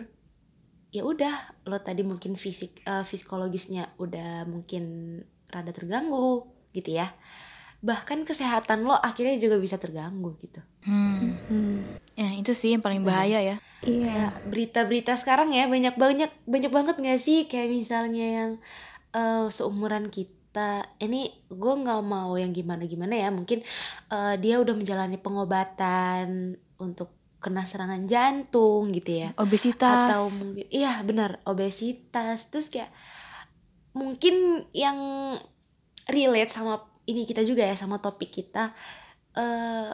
ya 0.89 1.05
udah 1.05 1.67
lo 1.69 1.77
tadi 1.83 2.01
mungkin 2.01 2.33
fisik 2.33 2.81
eh, 2.81 3.05
psikologisnya 3.05 3.93
udah 4.01 4.49
mungkin 4.49 5.17
rada 5.49 5.69
terganggu 5.69 6.45
gitu 6.73 6.93
ya 6.93 7.09
bahkan 7.79 8.27
kesehatan 8.27 8.83
lo 8.83 8.93
akhirnya 8.93 9.39
juga 9.39 9.57
bisa 9.57 9.79
terganggu 9.79 10.35
gitu 10.43 10.62
Hmm. 10.79 11.35
Hmm, 11.51 11.79
Ya, 12.15 12.31
itu 12.35 12.55
sih 12.55 12.71
yang 12.71 12.79
paling 12.79 13.03
bahaya 13.03 13.39
ya. 13.43 13.55
Iya. 13.83 14.05
Kayak 14.05 14.31
berita-berita 14.49 15.13
sekarang 15.15 15.55
ya 15.55 15.67
banyak 15.67 15.95
banyak 15.95 16.31
banyak 16.47 16.71
banget 16.71 16.95
gak 16.99 17.21
sih? 17.21 17.45
Kayak 17.45 17.69
misalnya 17.71 18.25
yang 18.27 18.51
eh, 19.15 19.47
seumuran 19.51 20.11
kita. 20.11 20.83
Ini 20.97 21.47
gue 21.47 21.73
nggak 21.85 22.01
mau 22.03 22.33
yang 22.35 22.51
gimana 22.51 22.83
gimana 22.89 23.15
ya. 23.15 23.29
Mungkin 23.31 23.63
eh, 24.11 24.35
dia 24.41 24.59
udah 24.59 24.75
menjalani 24.75 25.17
pengobatan 25.21 26.57
untuk 26.79 27.15
kena 27.39 27.63
serangan 27.63 28.03
jantung 28.03 28.91
gitu 28.91 29.23
ya. 29.23 29.29
Obesitas. 29.39 30.11
atau 30.11 30.27
mungkin 30.27 30.65
iya 30.71 30.99
benar 31.07 31.39
obesitas. 31.47 32.51
Terus 32.51 32.67
kayak 32.67 32.91
mungkin 33.95 34.67
yang 34.75 34.99
relate 36.11 36.51
sama 36.51 36.83
ini 37.09 37.25
kita 37.25 37.41
juga 37.41 37.65
ya 37.65 37.73
sama 37.73 37.97
topik 37.97 38.29
kita 38.29 38.73
eh 39.33 39.89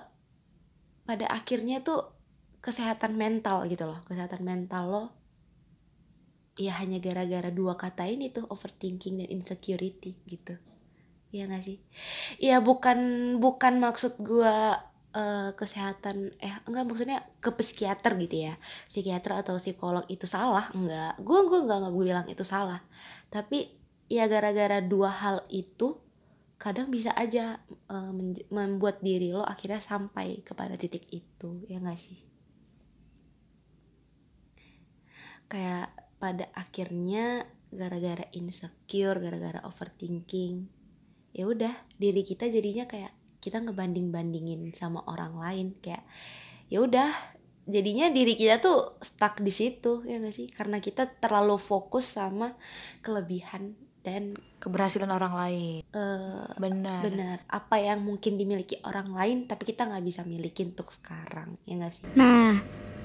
pada 1.06 1.26
akhirnya 1.30 1.86
tuh 1.86 2.15
kesehatan 2.66 3.14
mental 3.14 3.70
gitu 3.70 3.86
loh 3.86 4.02
kesehatan 4.10 4.42
mental 4.42 4.84
lo 4.90 5.06
ya 6.56 6.80
hanya 6.80 7.04
gara-gara 7.04 7.52
dua 7.52 7.76
kata 7.76 8.08
ini 8.08 8.32
tuh 8.32 8.48
overthinking 8.48 9.20
dan 9.22 9.30
insecurity 9.30 10.16
gitu. 10.24 10.56
Iya 11.36 11.52
gak 11.52 11.64
sih? 11.68 11.78
Ya 12.40 12.64
bukan 12.64 12.98
bukan 13.44 13.84
maksud 13.84 14.24
gua 14.24 14.80
eh, 15.12 15.52
kesehatan 15.52 16.32
eh 16.40 16.56
enggak 16.64 16.88
maksudnya 16.88 17.28
ke 17.44 17.52
psikiater 17.52 18.16
gitu 18.16 18.48
ya. 18.48 18.56
Psikiater 18.88 19.44
atau 19.44 19.60
psikolog 19.60 20.08
itu 20.08 20.26
salah 20.26 20.72
enggak 20.72 21.20
gue 21.20 21.40
gue 21.44 21.60
enggak 21.60 21.92
gue 21.92 22.04
bilang 22.08 22.28
itu 22.32 22.48
salah. 22.48 22.80
Tapi 23.28 23.68
ya 24.08 24.32
gara-gara 24.32 24.80
dua 24.80 25.12
hal 25.12 25.44
itu 25.52 26.00
kadang 26.56 26.88
bisa 26.88 27.12
aja 27.12 27.60
menj- 27.92 28.48
membuat 28.48 29.04
diri 29.04 29.36
lo 29.36 29.44
akhirnya 29.44 29.84
sampai 29.84 30.40
kepada 30.40 30.80
titik 30.80 31.04
itu. 31.12 31.68
Ya 31.68 31.84
enggak 31.84 32.00
sih 32.00 32.35
kayak 35.46 35.90
pada 36.18 36.50
akhirnya 36.54 37.46
gara-gara 37.70 38.24
insecure 38.32 39.20
gara-gara 39.20 39.60
overthinking 39.64 40.66
ya 41.36 41.44
udah 41.44 41.74
diri 42.00 42.24
kita 42.24 42.48
jadinya 42.48 42.88
kayak 42.88 43.12
kita 43.44 43.60
ngebanding 43.62 44.10
bandingin 44.10 44.72
sama 44.72 45.04
orang 45.06 45.36
lain 45.36 45.68
kayak 45.78 46.02
ya 46.72 46.82
udah 46.82 47.12
jadinya 47.66 48.10
diri 48.10 48.34
kita 48.34 48.58
tuh 48.58 48.96
stuck 49.02 49.42
di 49.42 49.52
situ 49.52 50.06
ya 50.06 50.18
gak 50.18 50.34
sih 50.34 50.48
karena 50.50 50.78
kita 50.80 51.10
terlalu 51.20 51.58
fokus 51.58 52.16
sama 52.16 52.54
kelebihan 53.02 53.74
dan 54.06 54.38
keberhasilan 54.62 55.10
orang 55.10 55.34
lain. 55.34 55.82
eh, 55.82 56.46
Benar. 56.62 57.02
benar 57.02 57.38
apa 57.50 57.82
yang 57.82 58.06
mungkin 58.06 58.38
dimiliki 58.38 58.78
orang 58.86 59.10
lain 59.10 59.38
tapi 59.50 59.66
kita 59.66 59.90
nggak 59.90 60.06
bisa 60.06 60.22
milikin 60.22 60.78
untuk 60.78 60.94
sekarang 60.94 61.58
ya 61.66 61.82
gak 61.82 61.90
sih 61.92 62.06
Nah, 62.14 62.62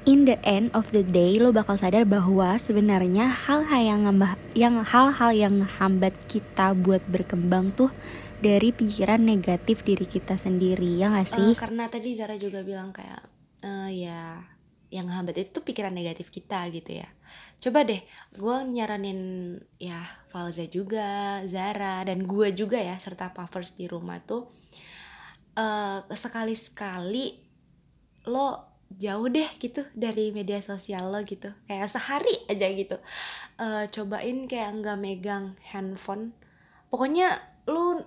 in 0.08 0.24
the 0.24 0.38
end 0.46 0.72
of 0.72 0.88
the 0.94 1.04
day 1.04 1.36
lo 1.36 1.52
bakal 1.52 1.76
sadar 1.76 2.08
bahwa 2.08 2.56
sebenarnya 2.56 3.28
hal-hal 3.28 3.82
yang 3.82 4.00
ngambah, 4.08 4.32
yang 4.56 4.74
hal-hal 4.84 5.30
yang 5.34 5.56
hambat 5.64 6.16
kita 6.30 6.72
buat 6.72 7.04
berkembang 7.08 7.72
tuh 7.76 7.92
dari 8.40 8.72
pikiran 8.72 9.20
negatif 9.20 9.84
diri 9.84 10.08
kita 10.08 10.40
sendiri 10.40 10.96
ya 10.96 11.12
gak 11.12 11.28
sih? 11.28 11.52
Eh, 11.52 11.58
karena 11.58 11.92
tadi 11.92 12.16
Zara 12.16 12.40
juga 12.40 12.64
bilang 12.64 12.92
kayak 12.96 13.20
eh, 13.64 14.08
ya 14.08 14.40
yang 14.90 15.06
hambat 15.06 15.38
itu 15.38 15.54
tuh 15.54 15.64
pikiran 15.64 15.94
negatif 15.94 16.34
kita 16.34 16.66
gitu 16.74 16.98
ya 16.98 17.08
coba 17.62 17.86
deh 17.86 18.02
gue 18.34 18.56
nyaranin 18.74 19.54
ya 19.78 20.02
Falza 20.32 20.66
juga 20.66 21.38
Zara 21.46 22.02
dan 22.02 22.26
gue 22.26 22.50
juga 22.50 22.80
ya 22.80 22.98
serta 22.98 23.30
Puffers 23.30 23.78
di 23.78 23.86
rumah 23.86 24.18
tuh 24.18 24.50
eh 25.54 26.02
sekali 26.18 26.58
sekali 26.58 27.38
lo 28.26 28.69
jauh 28.90 29.28
deh 29.30 29.46
gitu 29.62 29.86
dari 29.94 30.34
media 30.34 30.58
sosial 30.58 31.14
lo 31.14 31.22
gitu. 31.22 31.50
Kayak 31.70 31.88
sehari 31.94 32.34
aja 32.50 32.66
gitu. 32.74 32.96
Eh, 33.60 33.84
cobain 33.94 34.50
kayak 34.50 34.82
nggak 34.82 34.98
megang 34.98 35.54
handphone. 35.70 36.34
Pokoknya 36.90 37.38
lo 37.70 38.02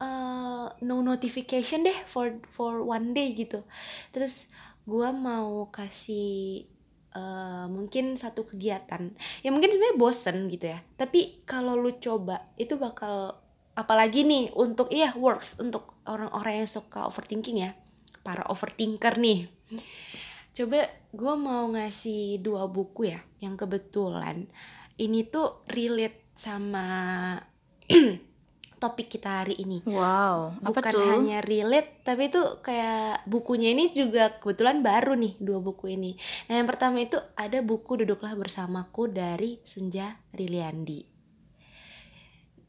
eh, 0.00 0.66
no 0.84 0.96
notification 1.00 1.86
deh 1.86 1.98
for 2.04 2.36
for 2.52 2.84
one 2.84 3.16
day 3.16 3.32
gitu. 3.32 3.64
Terus 4.12 4.52
gua 4.84 5.14
mau 5.14 5.72
kasih 5.72 6.68
eh, 7.16 7.66
mungkin 7.72 8.20
satu 8.20 8.44
kegiatan. 8.44 9.08
Ya 9.40 9.48
mungkin 9.54 9.72
sebenarnya 9.72 9.96
bosen 9.96 10.36
gitu 10.52 10.68
ya. 10.76 10.78
Tapi 11.00 11.46
kalau 11.48 11.80
lu 11.80 11.96
coba 11.96 12.44
itu 12.60 12.76
bakal 12.76 13.40
apalagi 13.78 14.26
nih 14.26 14.52
untuk 14.52 14.92
iya 14.92 15.14
works 15.16 15.56
untuk 15.62 15.96
orang-orang 16.04 16.64
yang 16.66 16.68
suka 16.68 17.06
overthinking 17.08 17.64
ya 17.64 17.72
para 18.20 18.44
overthinker 18.48 19.16
nih. 19.16 19.48
Coba 20.54 20.86
gue 21.10 21.34
mau 21.38 21.66
ngasih 21.72 22.38
dua 22.42 22.70
buku 22.70 23.10
ya 23.10 23.20
yang 23.42 23.58
kebetulan 23.58 24.46
ini 25.00 25.26
tuh 25.26 25.64
relate 25.72 26.30
sama 26.36 26.86
topik 28.80 29.12
kita 29.12 29.44
hari 29.44 29.60
ini. 29.60 29.84
Wow, 29.84 30.56
apa 30.64 30.72
bukan 30.72 30.92
tuh? 30.96 31.04
hanya 31.04 31.44
relate 31.44 32.00
tapi 32.00 32.32
itu 32.32 32.40
kayak 32.64 33.28
bukunya 33.28 33.76
ini 33.76 33.92
juga 33.92 34.40
kebetulan 34.40 34.80
baru 34.80 35.16
nih 35.16 35.36
dua 35.36 35.60
buku 35.60 35.92
ini. 35.92 36.16
Nah 36.48 36.60
yang 36.60 36.68
pertama 36.68 37.02
itu 37.04 37.20
ada 37.36 37.60
buku 37.60 38.04
duduklah 38.04 38.32
bersamaku 38.36 39.12
dari 39.12 39.60
Senja 39.66 40.16
Riliandi 40.32 41.09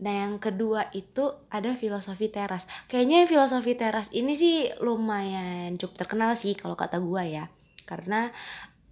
nah 0.02 0.26
yang 0.26 0.42
kedua 0.42 0.90
itu 0.98 1.30
ada 1.54 1.78
filosofi 1.78 2.34
teras. 2.34 2.66
Kayaknya 2.90 3.30
filosofi 3.30 3.78
teras 3.78 4.10
ini 4.12 4.34
sih 4.34 4.66
lumayan 4.82 5.78
cukup 5.78 6.06
terkenal 6.06 6.34
sih 6.34 6.58
kalau 6.58 6.74
kata 6.74 6.98
gua 6.98 7.22
ya. 7.22 7.46
Karena 7.86 8.34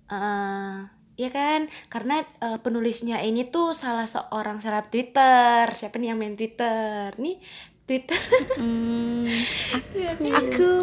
eh 0.09 0.77
ya 1.19 1.29
kan? 1.33 1.67
Karena 1.91 2.21
eh, 2.21 2.59
penulisnya 2.61 3.19
ini 3.25 3.49
tuh 3.49 3.73
salah 3.73 4.05
seorang 4.05 4.61
seleb 4.61 4.87
Twitter. 4.93 5.65
Siapa 5.73 5.97
nih 5.97 6.13
yang 6.13 6.19
main 6.21 6.37
Twitter? 6.37 7.11
Nih 7.17 7.41
Twitter. 7.89 8.21
Hmm, 8.61 9.25
aku. 10.39 10.73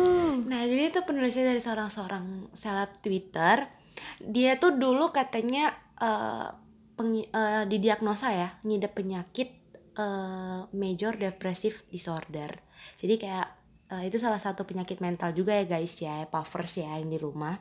Nah, 0.50 0.66
jadi 0.66 0.90
itu 0.90 1.00
penulisnya 1.06 1.54
dari 1.54 1.62
seorang 1.62 1.86
seorang 1.86 2.50
seleb 2.50 2.90
Twitter. 2.98 3.70
Dia 4.20 4.58
tuh 4.58 4.74
dulu 4.74 5.14
katanya 5.14 5.70
eh, 6.02 6.50
pengi- 6.98 7.30
eh, 7.30 7.62
didiagnosa 7.70 8.34
ya, 8.34 8.48
ngidap 8.66 8.98
penyakit 8.98 9.65
eh, 9.96 10.60
major 10.76 11.16
depressive 11.16 11.84
disorder. 11.90 12.52
Jadi 13.00 13.14
kayak 13.16 13.48
eh, 13.92 14.02
itu 14.08 14.16
salah 14.20 14.40
satu 14.40 14.68
penyakit 14.68 15.00
mental 15.00 15.32
juga 15.32 15.56
ya 15.56 15.64
guys 15.66 15.96
ya, 15.98 16.28
puffers 16.28 16.80
ya 16.80 16.96
yang 17.00 17.10
di 17.10 17.18
rumah. 17.18 17.56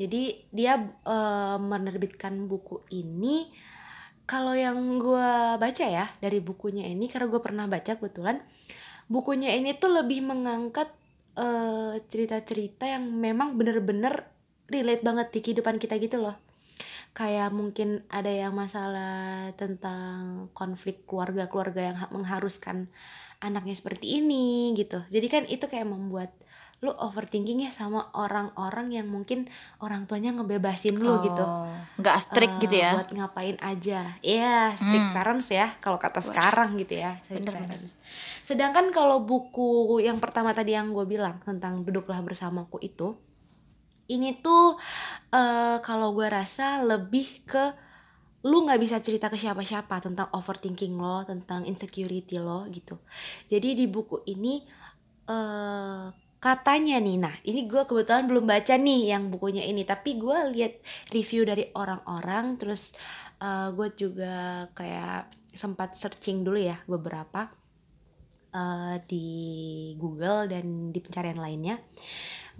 Jadi 0.00 0.48
dia 0.50 0.80
eh, 0.84 1.58
menerbitkan 1.60 2.48
buku 2.48 2.82
ini. 2.92 3.48
Kalau 4.24 4.56
yang 4.56 4.80
gue 4.96 5.60
baca 5.60 5.84
ya 5.84 6.08
dari 6.16 6.40
bukunya 6.40 6.88
ini, 6.88 7.12
karena 7.12 7.28
gue 7.28 7.44
pernah 7.44 7.68
baca 7.68 7.92
kebetulan, 8.00 8.40
bukunya 9.04 9.52
ini 9.52 9.76
tuh 9.76 9.92
lebih 9.92 10.24
mengangkat 10.24 10.88
cerita-cerita 12.08 12.86
yang 12.86 13.10
memang 13.10 13.58
bener-bener 13.58 14.22
relate 14.70 15.02
banget 15.02 15.34
di 15.34 15.40
kehidupan 15.42 15.82
kita 15.82 15.98
gitu 15.98 16.22
loh 16.22 16.38
kayak 17.14 17.54
mungkin 17.54 18.02
ada 18.10 18.26
yang 18.26 18.52
masalah 18.52 19.48
tentang 19.54 20.50
konflik 20.50 21.06
keluarga-keluarga 21.06 21.80
yang 21.80 21.96
ha- 21.96 22.10
mengharuskan 22.10 22.90
anaknya 23.38 23.72
seperti 23.72 24.18
ini 24.18 24.74
gitu. 24.74 24.98
Jadi 25.06 25.26
kan 25.30 25.42
itu 25.46 25.64
kayak 25.64 25.86
membuat 25.86 26.34
lu 26.82 26.90
overthinking 26.90 27.64
ya 27.64 27.72
sama 27.72 28.12
orang-orang 28.12 28.92
yang 28.92 29.06
mungkin 29.08 29.48
orang 29.78 30.04
tuanya 30.04 30.34
ngebebasin 30.34 30.98
lu 30.98 31.16
gitu. 31.22 31.40
Oh, 31.40 31.70
nggak 31.96 32.16
strict 32.20 32.58
Eh, 32.58 32.62
gitu 32.66 32.76
ya? 32.76 32.92
buat 32.92 33.08
ngapain 33.08 33.56
aja. 33.62 34.18
Iya 34.20 34.74
strict 34.74 35.14
parents 35.14 35.48
ya 35.48 35.70
kalau 35.78 35.96
kata 35.96 36.20
sekarang 36.20 36.76
gitu 36.76 36.98
ya 36.98 37.16
strict 37.22 37.40
bener, 37.40 37.56
bener. 37.56 37.68
parents. 37.72 37.94
Sedangkan 38.42 38.90
kalau 38.90 39.22
buku 39.22 39.96
yang 40.02 40.18
pertama 40.18 40.52
tadi 40.52 40.74
yang 40.74 40.90
gue 40.90 41.06
bilang 41.06 41.38
tentang 41.40 41.86
duduklah 41.86 42.20
bersamaku 42.20 42.76
itu 42.82 43.16
ini 44.10 44.40
tuh 44.40 44.76
eh, 45.32 45.78
kalau 45.80 46.12
gue 46.12 46.28
rasa 46.28 46.82
lebih 46.84 47.46
ke 47.48 47.64
lu 48.44 48.68
nggak 48.68 48.80
bisa 48.80 49.00
cerita 49.00 49.32
ke 49.32 49.40
siapa-siapa 49.40 50.04
tentang 50.04 50.28
overthinking 50.36 51.00
lo 51.00 51.24
tentang 51.24 51.64
insecurity 51.64 52.36
lo 52.36 52.68
gitu. 52.68 53.00
Jadi 53.48 53.72
di 53.72 53.86
buku 53.88 54.20
ini 54.28 54.60
eh 55.24 56.04
katanya 56.44 57.00
nih 57.00 57.16
nah 57.16 57.32
ini 57.48 57.64
gue 57.64 57.88
kebetulan 57.88 58.28
belum 58.28 58.44
baca 58.44 58.76
nih 58.76 59.16
yang 59.16 59.32
bukunya 59.32 59.64
ini 59.64 59.80
tapi 59.88 60.20
gue 60.20 60.52
lihat 60.52 60.76
review 61.08 61.48
dari 61.48 61.72
orang-orang 61.72 62.60
terus 62.60 62.92
eh, 63.40 63.72
gue 63.72 63.88
juga 63.96 64.68
kayak 64.76 65.32
sempat 65.56 65.96
searching 65.96 66.44
dulu 66.44 66.60
ya 66.60 66.76
beberapa 66.84 67.48
eh, 68.52 68.96
di 69.08 69.26
Google 69.96 70.52
dan 70.52 70.92
di 70.92 71.00
pencarian 71.00 71.40
lainnya. 71.40 71.80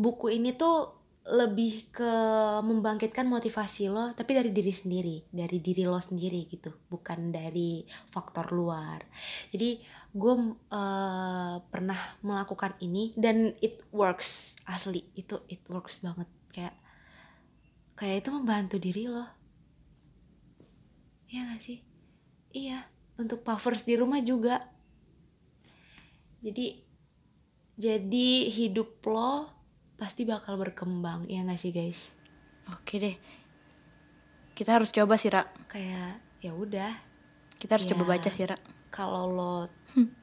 Buku 0.00 0.32
ini 0.32 0.56
tuh 0.56 1.03
lebih 1.24 1.88
ke 1.88 2.12
membangkitkan 2.60 3.24
motivasi 3.24 3.88
lo 3.88 4.12
tapi 4.12 4.36
dari 4.36 4.52
diri 4.52 4.68
sendiri 4.68 5.16
dari 5.32 5.56
diri 5.56 5.88
lo 5.88 5.96
sendiri 5.96 6.44
gitu 6.52 6.68
bukan 6.92 7.32
dari 7.32 7.80
faktor 8.12 8.52
luar. 8.52 9.00
Jadi 9.48 9.80
gue 10.12 10.34
eh, 10.68 11.56
pernah 11.64 12.00
melakukan 12.20 12.76
ini 12.84 13.16
dan 13.16 13.56
it 13.64 13.80
works 13.88 14.52
asli. 14.68 15.00
Itu 15.16 15.40
it 15.48 15.64
works 15.72 16.04
banget. 16.04 16.28
Kayak 16.52 16.76
kayak 17.96 18.20
itu 18.20 18.28
membantu 18.28 18.76
diri 18.76 19.08
lo. 19.08 19.24
Iya 21.32 21.56
gak 21.56 21.62
sih? 21.64 21.80
Iya 22.52 22.84
untuk 23.16 23.40
puffers 23.40 23.88
di 23.88 23.96
rumah 23.96 24.20
juga. 24.20 24.60
Jadi 26.44 26.84
jadi 27.80 28.30
hidup 28.52 29.00
lo 29.08 29.53
pasti 29.94 30.26
bakal 30.26 30.58
berkembang 30.58 31.24
ya 31.26 31.42
gak 31.42 31.56
sih 31.56 31.70
guys? 31.70 32.10
Oke 32.72 32.98
deh. 32.98 33.16
Kita 34.54 34.74
harus 34.74 34.90
coba 34.90 35.14
sih 35.14 35.28
Ra. 35.28 35.42
Kayak 35.66 36.18
ya 36.40 36.52
udah. 36.52 36.92
Kita 37.56 37.78
harus 37.78 37.86
Ya. 37.86 37.92
coba 37.94 38.16
baca 38.16 38.28
sih 38.28 38.46
Ra. 38.46 38.56
kalau 38.88 39.26
lo 39.26 39.56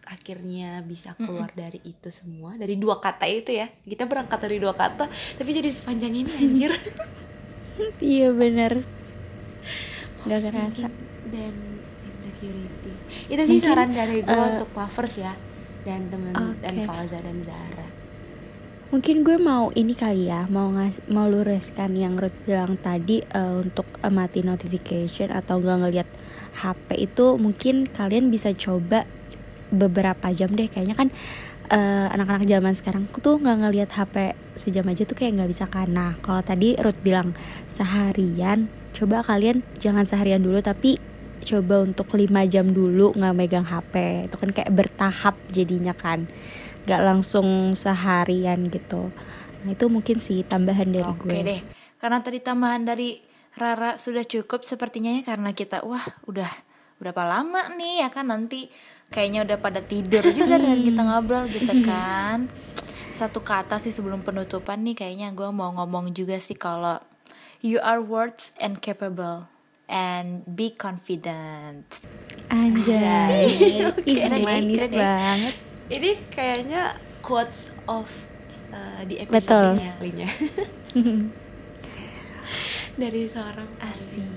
akhirnya 0.03 0.79
bisa 0.79 1.11
keluar 1.15 1.47
dari 1.51 1.79
itu 1.83 2.07
semua 2.07 2.55
dari 2.55 2.75
dua 2.75 2.99
kata 2.99 3.27
itu 3.27 3.51
ya. 3.51 3.67
Kita 3.67 4.07
berangkat 4.07 4.39
dari 4.39 4.57
dua 4.57 4.71
kata 4.71 5.07
tapi 5.09 5.49
jadi 5.51 5.67
sepanjang 5.67 6.13
ini 6.13 6.31
anjir. 6.31 6.71
Iya 7.97 8.29
bener. 8.35 8.83
Nggak 10.27 10.39
kerasa. 10.51 10.85
Dan 11.31 11.55
insecurity. 12.05 12.93
Itu 13.25 13.41
sih 13.47 13.57
saran 13.57 13.95
dari 13.95 14.21
gue 14.21 14.29
eh, 14.29 14.49
untuk 14.53 14.69
puffers 14.69 15.17
ya 15.17 15.33
dan 15.81 16.11
temen 16.11 16.35
dan 16.61 16.75
Oke. 16.77 16.85
Falza 16.85 17.17
dan 17.17 17.41
Zara 17.41 17.87
Mungkin 18.91 19.23
gue 19.23 19.39
mau 19.39 19.71
ini 19.71 19.95
kali 19.95 20.27
ya, 20.27 20.51
mau 20.51 20.67
ngas 20.67 20.99
mau 21.07 21.23
luruskan 21.23 21.95
yang 21.95 22.19
Ruth 22.19 22.35
bilang 22.43 22.75
tadi 22.75 23.23
eh, 23.23 23.53
untuk 23.63 23.87
eh, 24.03 24.11
mati 24.11 24.43
notification 24.43 25.31
atau 25.31 25.63
gak 25.63 25.79
ngelihat 25.79 26.09
HP 26.59 26.99
itu 26.99 27.39
mungkin 27.39 27.87
kalian 27.87 28.27
bisa 28.27 28.51
coba 28.51 29.07
beberapa 29.71 30.35
jam 30.35 30.51
deh. 30.51 30.67
Kayaknya 30.67 30.99
kan 30.99 31.07
eh, 31.71 32.07
anak-anak 32.11 32.43
zaman 32.43 32.75
sekarang 32.75 33.07
tuh 33.15 33.39
nggak 33.39 33.57
ngelihat 33.63 33.89
HP 33.95 34.35
sejam 34.59 34.83
aja 34.83 35.07
tuh 35.07 35.15
kayak 35.15 35.39
nggak 35.39 35.51
bisa 35.55 35.71
kan. 35.71 35.87
Nah 35.87 36.19
kalau 36.19 36.43
tadi 36.43 36.75
Ruth 36.75 36.99
bilang 36.99 37.31
seharian, 37.71 38.67
coba 38.91 39.23
kalian 39.23 39.63
jangan 39.79 40.03
seharian 40.03 40.43
dulu 40.43 40.59
tapi 40.59 40.99
coba 41.47 41.87
untuk 41.87 42.11
5 42.11 42.27
jam 42.51 42.75
dulu 42.75 43.15
nggak 43.15 43.35
megang 43.39 43.63
HP 43.63 44.27
itu 44.27 44.35
kan 44.35 44.49
kayak 44.51 44.71
bertahap 44.75 45.39
jadinya 45.49 45.95
kan 45.95 46.29
nggak 46.85 47.01
langsung 47.01 47.77
seharian 47.77 48.69
gitu. 48.69 49.13
Nah 49.61 49.69
itu 49.73 49.85
mungkin 49.87 50.17
sih 50.17 50.41
tambahan 50.41 50.89
dari 50.89 51.05
oke 51.05 51.29
gue. 51.29 51.41
deh 51.45 51.61
karena 52.01 52.17
tadi 52.25 52.41
tambahan 52.41 52.81
dari 52.81 53.21
Rara 53.51 53.99
sudah 53.99 54.23
cukup 54.25 54.63
sepertinya 54.63 55.11
ya 55.11 55.21
karena 55.27 55.51
kita 55.51 55.83
wah 55.85 56.01
udah 56.25 56.49
berapa 56.97 57.21
lama 57.27 57.69
nih 57.75 58.05
ya 58.05 58.09
kan 58.09 58.31
nanti 58.31 58.71
kayaknya 59.11 59.43
udah 59.43 59.57
pada 59.59 59.81
tidur 59.83 60.23
juga 60.23 60.57
dengan 60.57 60.79
kita 60.81 61.01
ngobrol 61.03 61.45
gitu 61.51 61.75
kan. 61.85 62.49
Satu 63.11 63.43
kata 63.43 63.77
sih 63.77 63.93
sebelum 63.93 64.25
penutupan 64.25 64.81
nih 64.81 64.95
kayaknya 64.97 65.29
gue 65.35 65.49
mau 65.53 65.69
ngomong 65.77 66.15
juga 66.15 66.39
sih 66.41 66.57
kalau 66.57 66.97
you 67.61 67.77
are 67.83 68.01
worth 68.01 68.55
and 68.57 68.81
capable 68.81 69.45
and 69.91 70.41
be 70.47 70.71
confident. 70.73 71.85
Anjay 72.49 73.51
Ih, 74.09 74.17
ya, 74.25 74.31
manis 74.41 74.87
banget 74.89 75.70
ini 75.91 76.11
kayaknya 76.29 76.95
quotes 77.19 77.69
of 77.85 78.07
uh, 78.71 79.01
di 79.03 79.19
Betul. 79.21 79.27
episode 79.27 79.67
ini 79.75 79.83
aslinya 79.85 80.27
dari 82.97 83.21
seorang 83.25 83.67
asik 83.81 84.27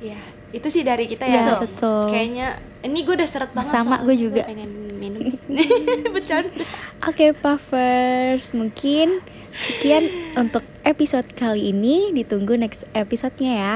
ya 0.00 0.18
itu 0.50 0.66
sih 0.68 0.82
dari 0.82 1.04
kita 1.04 1.24
Ya, 1.24 1.42
ya 1.42 1.54
betul. 1.58 2.08
kayaknya 2.08 2.58
ini 2.82 2.98
gue 3.02 3.14
udah 3.14 3.26
seret 3.26 3.50
banget 3.52 3.72
Sama, 3.72 4.00
gue 4.02 4.14
juga. 4.14 4.42
pengen 4.44 4.70
minum 4.94 5.20
bercanda 6.14 6.64
Oke 7.04 7.32
Puffers, 7.32 8.52
mungkin 8.52 9.20
sekian 9.52 10.02
untuk 10.34 10.64
episode 10.82 11.28
kali 11.30 11.68
ini. 11.68 12.10
Ditunggu 12.10 12.56
next 12.56 12.82
episode-nya 12.90 13.52
ya. 13.52 13.74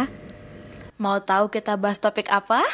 mau 0.96 1.20
tahu 1.20 1.46
kita 1.46 1.76
bahas 1.76 1.96
topik 1.96 2.26
apa 2.26 2.64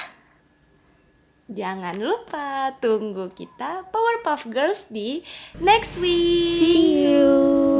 jangan 1.50 1.96
lupa 2.00 2.72
tunggu 2.80 3.28
kita 3.32 3.84
Powerpuff 3.92 4.48
Girls 4.48 4.88
di 4.88 5.20
next 5.60 6.00
week 6.00 6.60
See 6.60 7.04
you. 7.04 7.73